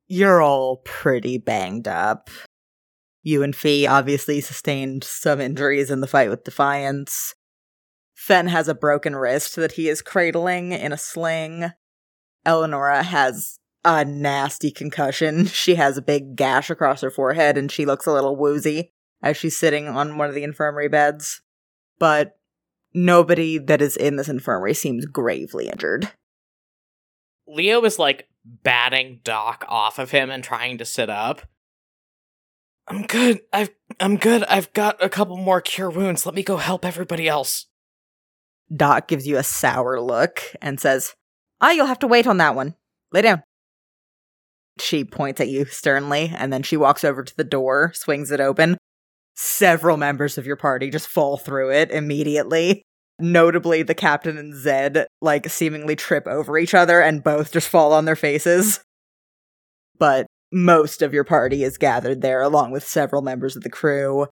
[0.08, 2.28] You're all pretty banged up.
[3.22, 7.36] You and Fee obviously sustained some injuries in the fight with Defiance.
[8.14, 11.70] Fen has a broken wrist that he is cradling in a sling.
[12.44, 15.46] Eleonora has a nasty concussion.
[15.52, 18.92] She has a big gash across her forehead and she looks a little woozy
[19.22, 21.42] as she's sitting on one of the infirmary beds.
[21.98, 22.36] But
[22.94, 26.10] nobody that is in this infirmary seems gravely injured.
[27.46, 31.42] Leo is like batting Doc off of him and trying to sit up.
[32.88, 33.40] I'm good.
[33.52, 34.42] I've I'm good.
[34.44, 36.26] I've got a couple more cure wounds.
[36.26, 37.66] Let me go help everybody else.
[38.74, 41.14] Doc gives you a sour look and says,
[41.60, 42.74] Ah, you'll have to wait on that one.
[43.12, 43.42] Lay down.
[44.78, 48.40] She points at you sternly, and then she walks over to the door, swings it
[48.40, 48.78] open.
[49.34, 52.82] Several members of your party just fall through it immediately.
[53.18, 57.92] Notably, the captain and Zed, like, seemingly trip over each other and both just fall
[57.92, 58.80] on their faces.
[59.98, 64.26] But most of your party is gathered there, along with several members of the crew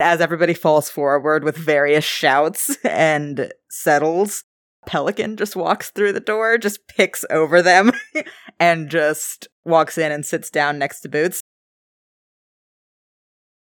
[0.00, 4.44] as everybody falls forward with various shouts and settles,
[4.86, 7.92] Pelican just walks through the door, just picks over them,
[8.60, 11.42] and just walks in and sits down next to Boots.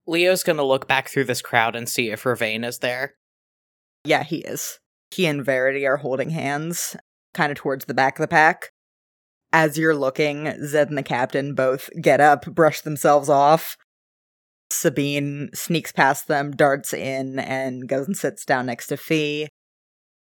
[0.08, 3.16] Leo's gonna look back through this crowd and see if Ravain is there.
[4.04, 4.80] Yeah, he is.
[5.12, 6.96] He and Verity are holding hands,
[7.34, 8.72] kind of towards the back of the pack.
[9.54, 13.78] As you're looking, Zed and the captain both get up, brush themselves off,
[14.72, 19.48] Sabine sneaks past them, darts in, and goes and sits down next to Fee.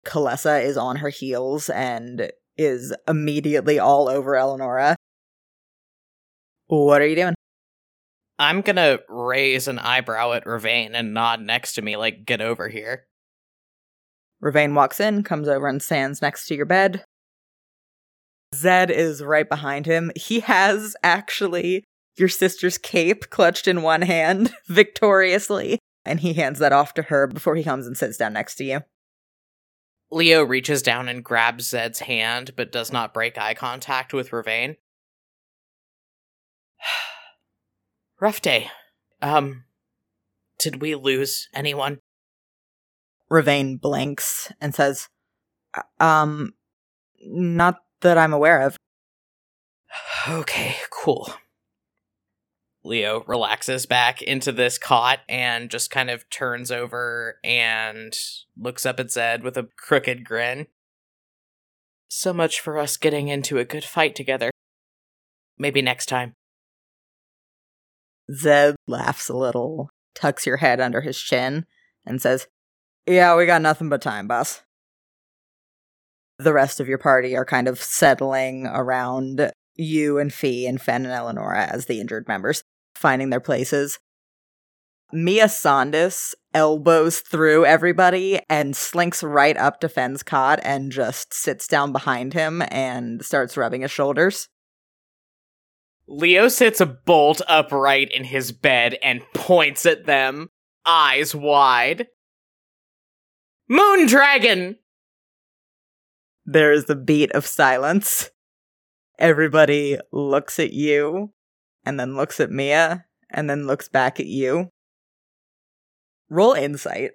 [0.05, 4.95] Kalessa is on her heels and is immediately all over Eleonora.
[6.67, 7.35] What are you doing?
[8.37, 12.69] I'm gonna raise an eyebrow at Ravain and nod next to me, like, get over
[12.69, 13.05] here.
[14.41, 17.03] Ravain walks in, comes over and stands next to your bed.
[18.53, 20.11] Zed is right behind him.
[20.15, 21.83] He has actually
[22.17, 27.27] your sister's cape clutched in one hand victoriously, and he hands that off to her
[27.27, 28.81] before he comes and sits down next to you.
[30.11, 34.77] Leo reaches down and grabs Zed's hand, but does not break eye contact with Ravane.
[38.21, 38.69] Rough day.
[39.21, 39.63] Um,
[40.59, 41.99] did we lose anyone?
[43.31, 45.07] Ravane blinks and says,
[45.99, 46.53] Um,
[47.25, 48.77] not that I'm aware of.
[50.27, 51.31] Okay, cool.
[52.85, 58.17] Leo relaxes back into this cot and just kind of turns over and
[58.57, 60.67] looks up at Zed with a crooked grin.
[62.07, 64.51] So much for us getting into a good fight together.
[65.57, 66.33] Maybe next time.
[68.31, 71.65] Zed laughs a little, tucks your head under his chin,
[72.05, 72.47] and says,
[73.05, 74.61] Yeah, we got nothing but time, boss.
[76.37, 81.05] The rest of your party are kind of settling around you and Fee and Fen
[81.05, 82.63] and Eleonora as the injured members,
[82.95, 83.99] finding their places.
[85.13, 91.67] Mia Sandis elbows through everybody and slinks right up to Fen's cot and just sits
[91.67, 94.49] down behind him and starts rubbing his shoulders.
[96.07, 100.49] Leo sits bolt upright in his bed and points at them,
[100.85, 102.07] eyes wide.
[103.67, 104.77] Moon Dragon!
[106.45, 108.29] There is a beat of silence.
[109.17, 111.33] Everybody looks at you,
[111.85, 114.69] and then looks at Mia, and then looks back at you.
[116.29, 117.11] Roll insight.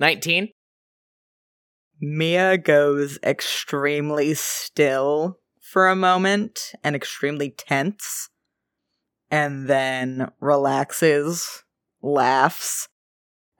[0.00, 0.48] 19.
[2.00, 8.28] Mia goes extremely still for a moment and extremely tense,
[9.30, 11.64] and then relaxes,
[12.00, 12.88] laughs,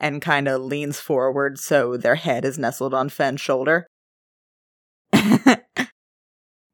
[0.00, 3.86] and kind of leans forward so their head is nestled on Fen's shoulder.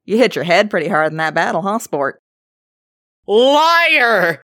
[0.05, 2.21] you hit your head pretty hard in that battle, huh, sport?
[3.27, 4.43] Liar!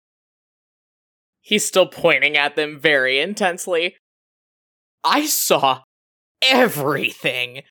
[1.40, 3.96] He's still pointing at them very intensely.
[5.04, 5.82] I saw
[6.42, 7.62] everything.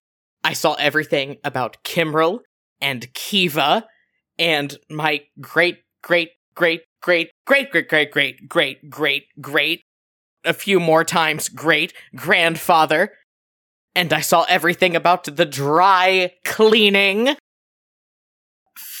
[0.42, 2.40] I saw everything about Kimrel
[2.80, 3.86] and Kiva
[4.38, 9.82] and my great great, great, great, great, great, great, great, great, great, great, great,
[10.44, 13.12] a few more times great grandfather.
[13.96, 17.36] And I saw everything about the dry cleaning.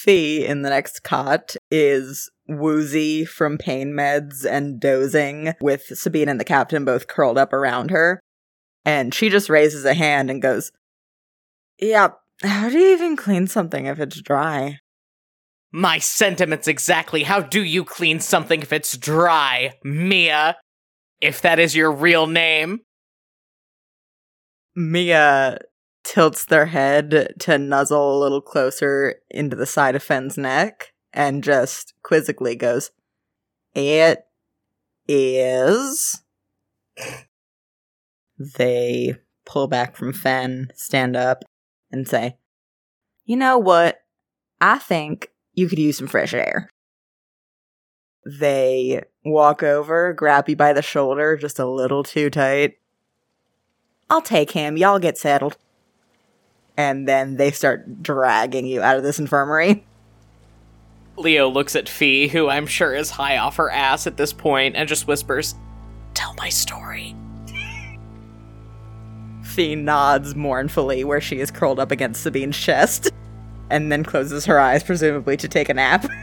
[0.06, 6.44] In the next cot is woozy from pain meds and dozing, with Sabine and the
[6.44, 8.20] captain both curled up around her.
[8.84, 10.70] And she just raises a hand and goes,
[11.78, 12.10] Yeah,
[12.42, 14.78] how do you even clean something if it's dry?
[15.72, 17.24] My sentiments exactly.
[17.24, 20.56] How do you clean something if it's dry, Mia?
[21.20, 22.80] If that is your real name.
[24.76, 25.58] Mia
[26.06, 31.42] tilts their head to nuzzle a little closer into the side of Fen's neck and
[31.42, 32.92] just quizzically goes,
[33.74, 34.24] It
[35.08, 36.22] is.
[38.38, 41.42] They pull back from Fen, stand up,
[41.90, 42.36] and say,
[43.24, 43.98] You know what?
[44.60, 46.70] I think you could use some fresh air.
[48.24, 52.74] They walk over, grab you by the shoulder just a little too tight.
[54.08, 54.76] I'll take him.
[54.76, 55.56] Y'all get settled.
[56.76, 59.84] And then they start dragging you out of this infirmary.
[61.16, 64.76] Leo looks at Fee, who I'm sure is high off her ass at this point,
[64.76, 65.54] and just whispers,
[66.14, 67.14] Tell my story.
[69.42, 73.10] Fee nods mournfully where she is curled up against Sabine's chest,
[73.70, 76.06] and then closes her eyes, presumably to take a nap.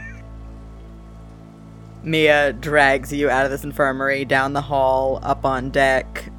[2.04, 6.30] Mia drags you out of this infirmary, down the hall, up on deck,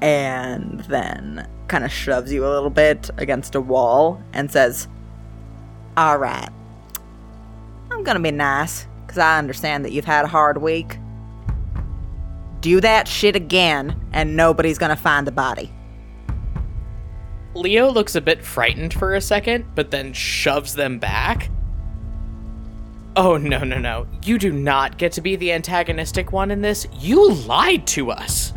[0.00, 4.88] and then kind of shoves you a little bit against a wall and says,
[5.96, 6.48] All right,
[7.90, 10.98] I'm gonna be nice, because I understand that you've had a hard week.
[12.60, 15.72] Do that shit again, and nobody's gonna find the body.
[17.54, 21.50] Leo looks a bit frightened for a second, but then shoves them back.
[23.16, 24.08] Oh, no, no, no.
[24.24, 26.88] You do not get to be the antagonistic one in this.
[26.98, 28.52] You lied to us.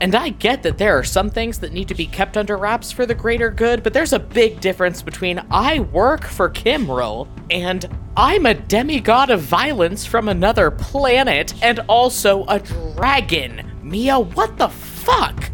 [0.00, 2.92] And I get that there are some things that need to be kept under wraps
[2.92, 7.88] for the greater good, but there's a big difference between I work for Kimrel and
[8.18, 13.70] I'm a demigod of violence from another planet and also a dragon.
[13.82, 15.50] Mia, what the fuck?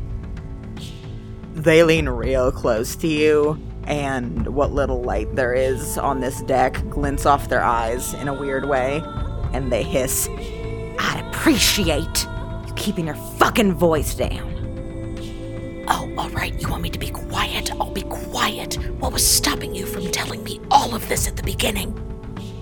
[1.54, 6.82] They lean real close to you, and what little light there is on this deck
[6.88, 9.02] glints off their eyes in a weird way,
[9.52, 12.26] and they hiss, I'd appreciate
[12.82, 14.48] keeping your fucking voice down.
[15.86, 16.52] Oh, all right.
[16.60, 17.70] you want me to be quiet?
[17.80, 18.74] I'll be quiet.
[18.98, 21.96] What was stopping you from telling me all of this at the beginning?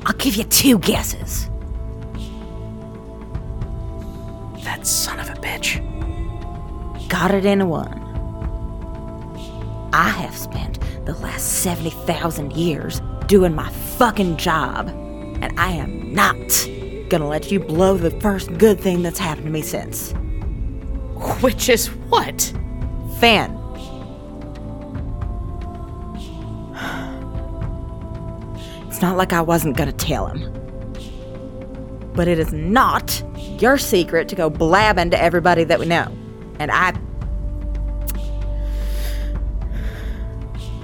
[0.05, 1.48] I'll give you two guesses.
[4.62, 5.80] That son of a bitch.
[7.09, 7.98] Got it in one.
[9.94, 14.88] I have spent the last 70,000 years doing my fucking job,
[15.40, 16.36] and I am not
[17.11, 20.12] gonna let you blow the first good thing that's happened to me since.
[21.43, 22.53] Which is what?
[23.19, 23.57] Fen.
[28.89, 30.53] It's not like I wasn't gonna tell him.
[32.15, 33.23] But it is not
[33.61, 36.07] your secret to go blabbing to everybody that we know.
[36.59, 36.95] And I.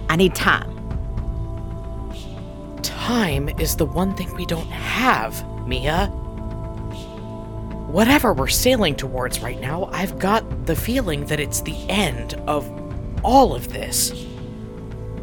[0.09, 0.73] I need time.
[2.83, 6.07] Time is the one thing we don't have, Mia.
[7.89, 12.71] Whatever we're sailing towards right now, I've got the feeling that it's the end of
[13.25, 14.13] all of this.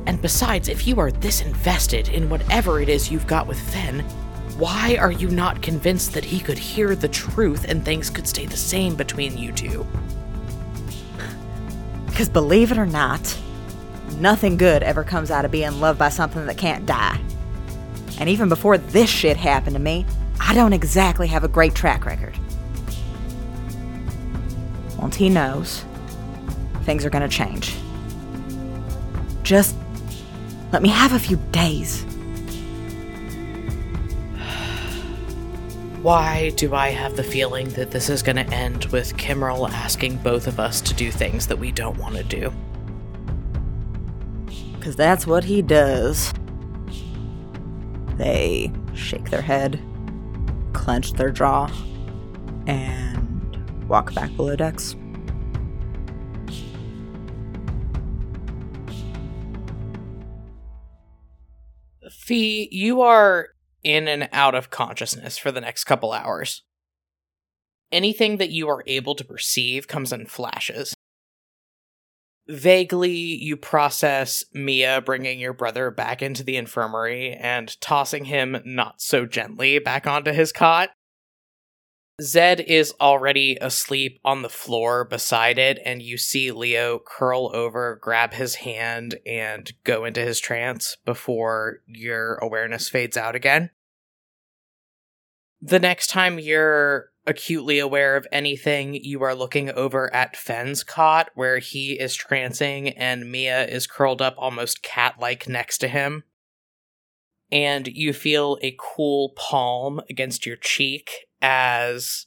[0.06, 4.00] And besides, if you are this invested in whatever it is you've got with Fen,
[4.58, 8.46] why are you not convinced that he could hear the truth and things could stay
[8.46, 9.88] the same between you two?
[12.06, 13.38] Because believe it or not,
[14.20, 17.20] nothing good ever comes out of being loved by something that can't die.
[18.20, 20.06] And even before this shit happened to me,
[20.40, 22.38] I don't exactly have a great track record.
[24.98, 25.84] Once he knows,
[26.84, 27.76] things are gonna change.
[29.44, 29.76] Just
[30.72, 32.04] let me have a few days.
[36.02, 40.18] Why do I have the feeling that this is going to end with Kimrel asking
[40.18, 42.52] both of us to do things that we don't want to do?
[44.80, 46.34] Because that's what he does.
[48.18, 49.80] They shake their head,
[50.74, 51.72] clench their jaw,
[52.68, 54.96] and walk back below decks.
[62.10, 63.50] Fee, you are
[63.84, 66.64] in and out of consciousness for the next couple hours.
[67.92, 70.96] Anything that you are able to perceive comes in flashes.
[72.48, 79.02] Vaguely, you process Mia bringing your brother back into the infirmary and tossing him not
[79.02, 80.90] so gently back onto his cot.
[82.22, 87.98] Zed is already asleep on the floor beside it, and you see Leo curl over,
[88.02, 93.72] grab his hand, and go into his trance before your awareness fades out again.
[95.60, 101.30] The next time you're acutely aware of anything, you are looking over at Fen's cot,
[101.36, 106.24] where he is trancing and Mia is curled up almost cat like next to him.
[107.52, 112.26] And you feel a cool palm against your cheek as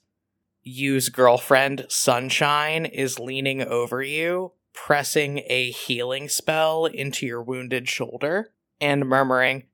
[0.62, 8.52] Yu's girlfriend, Sunshine, is leaning over you, pressing a healing spell into your wounded shoulder,
[8.80, 9.64] and murmuring,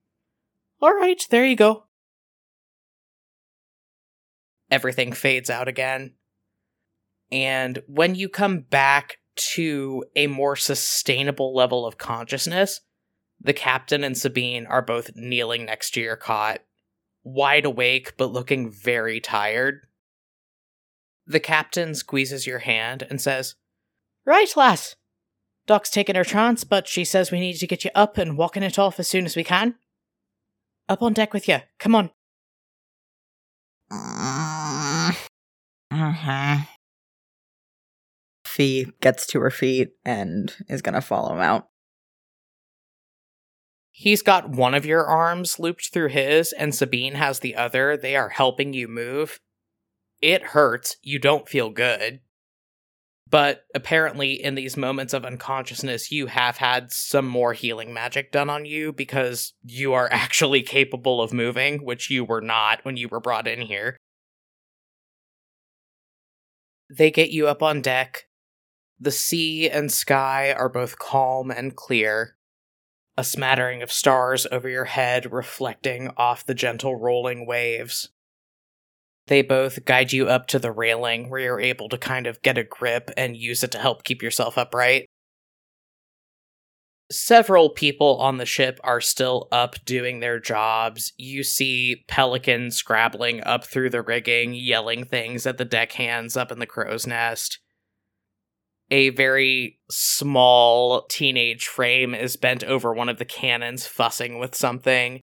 [0.81, 1.85] All right, there you go.
[4.73, 6.15] Everything fades out again.
[7.31, 12.81] And when you come back to a more sustainable level of consciousness,
[13.39, 16.61] the captain and Sabine are both kneeling next to your cot,
[17.23, 19.81] wide awake but looking very tired.
[21.27, 23.57] The captain squeezes your hand and says,
[24.25, 24.97] Right, lass.
[25.67, 28.63] Doc's taking her trance, but she says we need to get you up and walking
[28.63, 29.75] it off as soon as we can.
[30.89, 31.59] Up on deck with you.
[31.79, 32.11] Come on.
[35.93, 36.59] Uh-huh.
[38.47, 41.69] Fee gets to her feet and is gonna follow him out.
[43.91, 47.97] He's got one of your arms looped through his, and Sabine has the other.
[47.97, 49.39] They are helping you move.
[50.23, 50.97] It hurts.
[51.03, 52.21] You don't feel good.
[53.29, 58.49] But apparently, in these moments of unconsciousness, you have had some more healing magic done
[58.49, 63.09] on you because you are actually capable of moving, which you were not when you
[63.09, 63.97] were brought in here.
[66.95, 68.27] They get you up on deck.
[69.01, 72.37] The sea and sky are both calm and clear
[73.17, 78.11] a smattering of stars over your head reflecting off the gentle rolling waves.
[79.27, 82.59] They both guide you up to the railing where you're able to kind of get
[82.59, 85.07] a grip and use it to help keep yourself upright.
[87.13, 91.13] Several people on the ship are still up doing their jobs.
[91.17, 96.59] You see Pelican scrabbling up through the rigging, yelling things at the deckhands up in
[96.59, 97.59] the crow's nest
[98.93, 105.23] a very small teenage frame is bent over one of the cannons, fussing with something.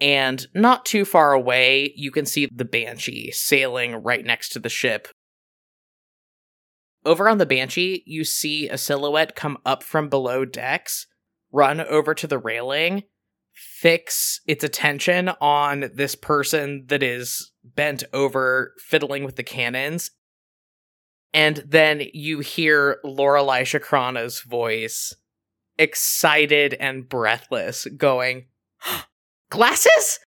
[0.00, 4.68] And not too far away, you can see the Banshee sailing right next to the
[4.68, 5.06] ship.
[7.04, 11.06] Over on the Banshee, you see a silhouette come up from below decks,
[11.52, 13.04] run over to the railing,
[13.52, 20.10] fix its attention on this person that is bent over fiddling with the cannons.
[21.32, 25.14] And then you hear Lorelei Shakrana's voice,
[25.78, 28.46] excited and breathless, going,
[29.50, 30.20] Glasses?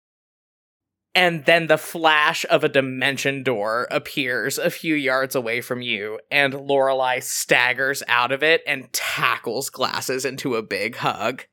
[1.18, 6.20] And then the flash of a dimension door appears a few yards away from you,
[6.30, 11.46] and Lorelei staggers out of it and tackles Glasses into a big hug.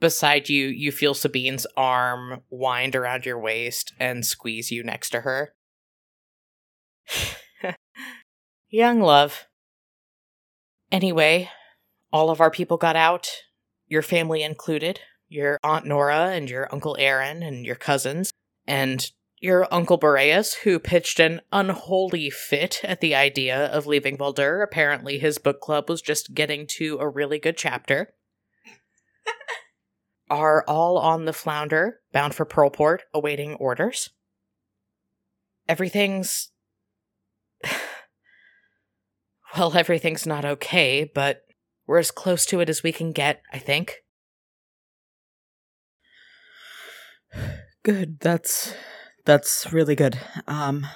[0.00, 5.22] Beside you, you feel Sabine's arm wind around your waist and squeeze you next to
[5.22, 5.54] her.
[8.68, 9.46] Young love.
[10.90, 11.48] Anyway,
[12.12, 13.30] all of our people got out,
[13.88, 15.00] your family included
[15.32, 18.32] your Aunt Nora and your Uncle Aaron and your cousins,
[18.66, 19.10] and
[19.40, 24.62] your Uncle Boreas, who pitched an unholy fit at the idea of leaving Voldur.
[24.62, 28.14] Apparently, his book club was just getting to a really good chapter.
[30.30, 34.10] are all on the flounder, bound for Pearlport, awaiting orders.
[35.68, 36.50] Everything's.
[39.56, 41.42] well, everything's not okay, but
[41.86, 44.02] we're as close to it as we can get, I think.
[47.82, 48.20] Good.
[48.20, 48.74] That's
[49.24, 50.18] that's really good.
[50.46, 50.86] Um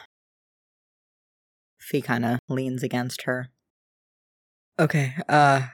[1.79, 3.51] Fee kind of leans against her.
[4.79, 5.15] Okay.
[5.29, 5.69] Uh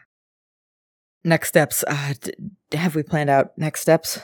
[1.25, 1.85] next steps.
[1.87, 2.33] Uh d-
[2.73, 4.21] have we planned out next steps?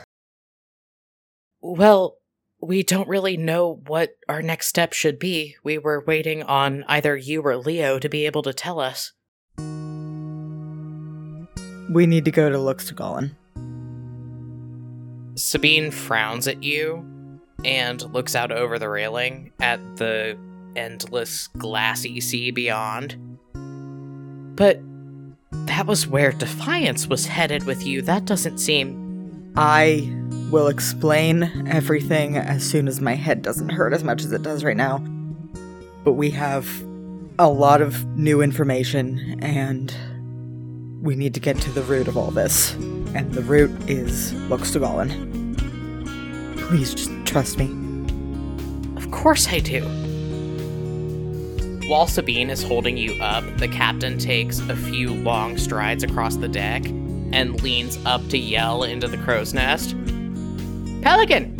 [1.60, 2.18] Well,
[2.60, 5.56] we don't really know what our next step should be.
[5.62, 9.12] We were waiting on either you or Leo to be able to tell us.
[11.90, 13.30] We need to go to Luxtagallon.
[15.38, 17.04] Sabine frowns at you
[17.64, 20.36] and looks out over the railing at the
[20.76, 23.16] endless glassy sea beyond.
[24.56, 24.80] But
[25.52, 28.02] that was where Defiance was headed with you.
[28.02, 29.52] That doesn't seem.
[29.56, 30.12] I
[30.50, 34.64] will explain everything as soon as my head doesn't hurt as much as it does
[34.64, 34.98] right now.
[36.04, 36.68] But we have
[37.38, 39.94] a lot of new information, and
[41.02, 42.74] we need to get to the root of all this.
[43.18, 45.56] And the root is Luxtagallon.
[46.56, 47.64] Please just trust me.
[48.96, 49.82] Of course I do.
[51.88, 56.46] While Sabine is holding you up, the captain takes a few long strides across the
[56.46, 59.96] deck and leans up to yell into the crow's nest.
[61.02, 61.56] Pelican!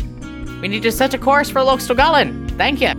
[0.63, 2.57] We need to set a course for Luxtagallon!
[2.57, 2.95] Thank you!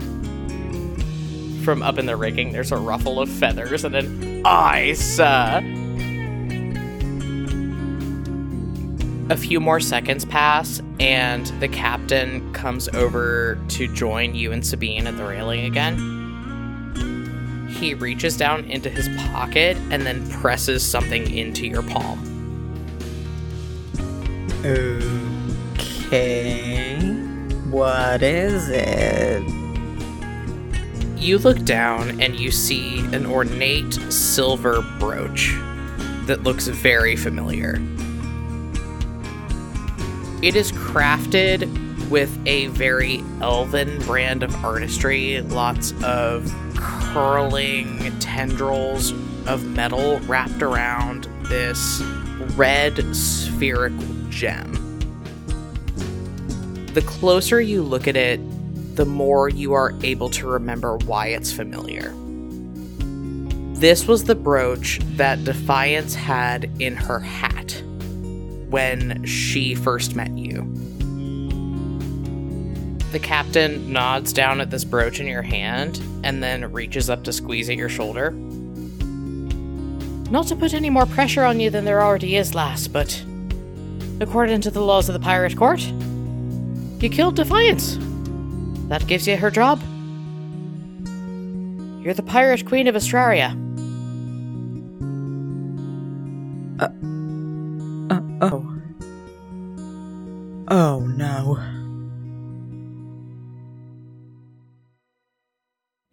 [1.64, 5.62] From up in the rigging, there's a ruffle of feathers and an aye, sir!
[5.64, 5.79] Uh,
[9.30, 15.06] A few more seconds pass, and the captain comes over to join you and Sabine
[15.06, 15.96] at the railing again.
[17.68, 22.18] He reaches down into his pocket and then presses something into your palm.
[24.64, 26.96] Okay.
[27.70, 29.44] What is it?
[31.16, 35.54] You look down and you see an ornate silver brooch
[36.26, 37.80] that looks very familiar.
[40.42, 41.68] It is crafted
[42.08, 49.12] with a very elven brand of artistry, lots of curling tendrils
[49.46, 52.00] of metal wrapped around this
[52.56, 54.72] red spherical gem.
[56.94, 58.40] The closer you look at it,
[58.96, 62.14] the more you are able to remember why it's familiar.
[63.78, 67.82] This was the brooch that Defiance had in her hat
[68.70, 70.62] when she first met you.
[73.12, 77.32] The captain nods down at this brooch in your hand and then reaches up to
[77.32, 78.30] squeeze at your shoulder.
[80.30, 83.20] Not to put any more pressure on you than there already is, lass, but
[84.20, 85.80] according to the laws of the pirate court,
[87.00, 87.98] you killed Defiance.
[88.88, 89.80] That gives you her job.
[92.04, 93.56] You're the pirate queen of Astraria.
[96.78, 96.84] Oh.
[96.84, 97.09] Uh,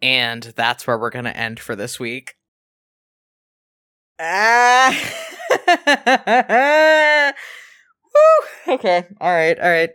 [0.00, 2.34] And that's where we're going to end for this week.
[4.20, 4.94] Ah.
[8.66, 8.74] Woo.
[8.74, 9.06] Okay.
[9.20, 9.58] All right.
[9.58, 9.90] All right.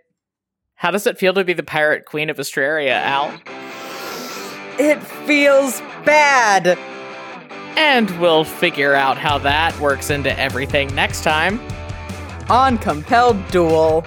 [0.76, 3.40] How does it feel to be the pirate queen of Astraria, Al?
[4.80, 6.78] It feels bad.
[7.78, 11.60] And we'll figure out how that works into everything next time
[12.50, 14.06] on Compelled Duel.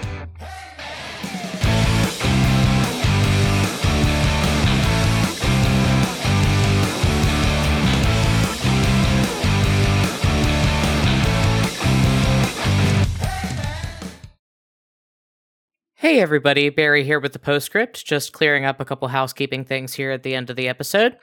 [15.99, 20.11] Hey everybody, Barry here with the postscript, just clearing up a couple housekeeping things here
[20.11, 21.17] at the end of the episode.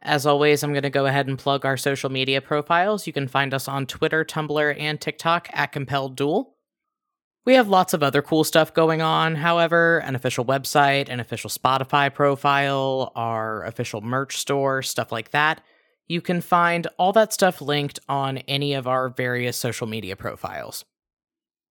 [0.00, 3.08] As always, I'm going to go ahead and plug our social media profiles.
[3.08, 6.54] You can find us on Twitter, Tumblr, and TikTok at Compelled Duel.
[7.44, 11.50] We have lots of other cool stuff going on, however, an official website, an official
[11.50, 15.60] Spotify profile, our official merch store, stuff like that.
[16.06, 20.84] You can find all that stuff linked on any of our various social media profiles.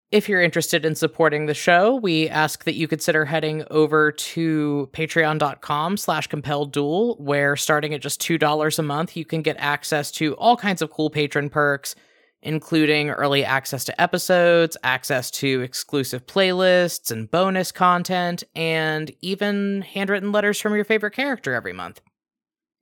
[0.09, 4.89] If you're interested in supporting the show, we ask that you consider heading over to
[4.93, 10.09] patreon.com slash compelled duel, where starting at just $2 a month, you can get access
[10.11, 11.93] to all kinds of cool patron perks,
[12.41, 20.31] including early access to episodes, access to exclusive playlists and bonus content, and even handwritten
[20.31, 21.99] letters from your favorite character every month.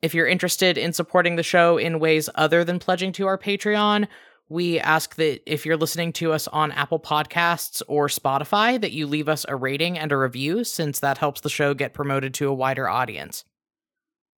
[0.04, 4.08] If you're interested in supporting the show in ways other than pledging to our Patreon,
[4.48, 9.08] we ask that if you're listening to us on Apple Podcasts or Spotify that you
[9.08, 12.50] leave us a rating and a review since that helps the show get promoted to
[12.50, 13.44] a wider audience.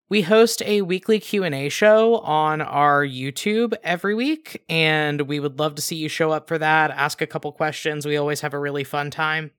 [0.09, 5.75] We host a weekly Q&A show on our YouTube every week and we would love
[5.75, 8.05] to see you show up for that, ask a couple questions.
[8.05, 9.51] We always have a really fun time.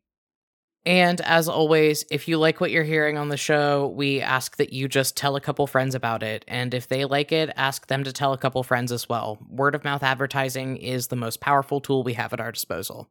[0.88, 4.72] And as always, if you like what you're hearing on the show, we ask that
[4.72, 6.46] you just tell a couple friends about it.
[6.48, 9.36] And if they like it, ask them to tell a couple friends as well.
[9.50, 13.06] Word of mouth advertising is the most powerful tool we have at our disposal.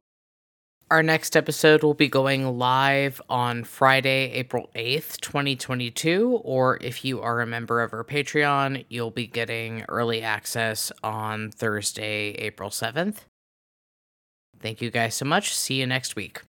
[0.89, 6.41] Our next episode will be going live on Friday, April 8th, 2022.
[6.43, 11.51] Or if you are a member of our Patreon, you'll be getting early access on
[11.51, 13.17] Thursday, April 7th.
[14.59, 15.55] Thank you guys so much.
[15.55, 16.41] See you next week.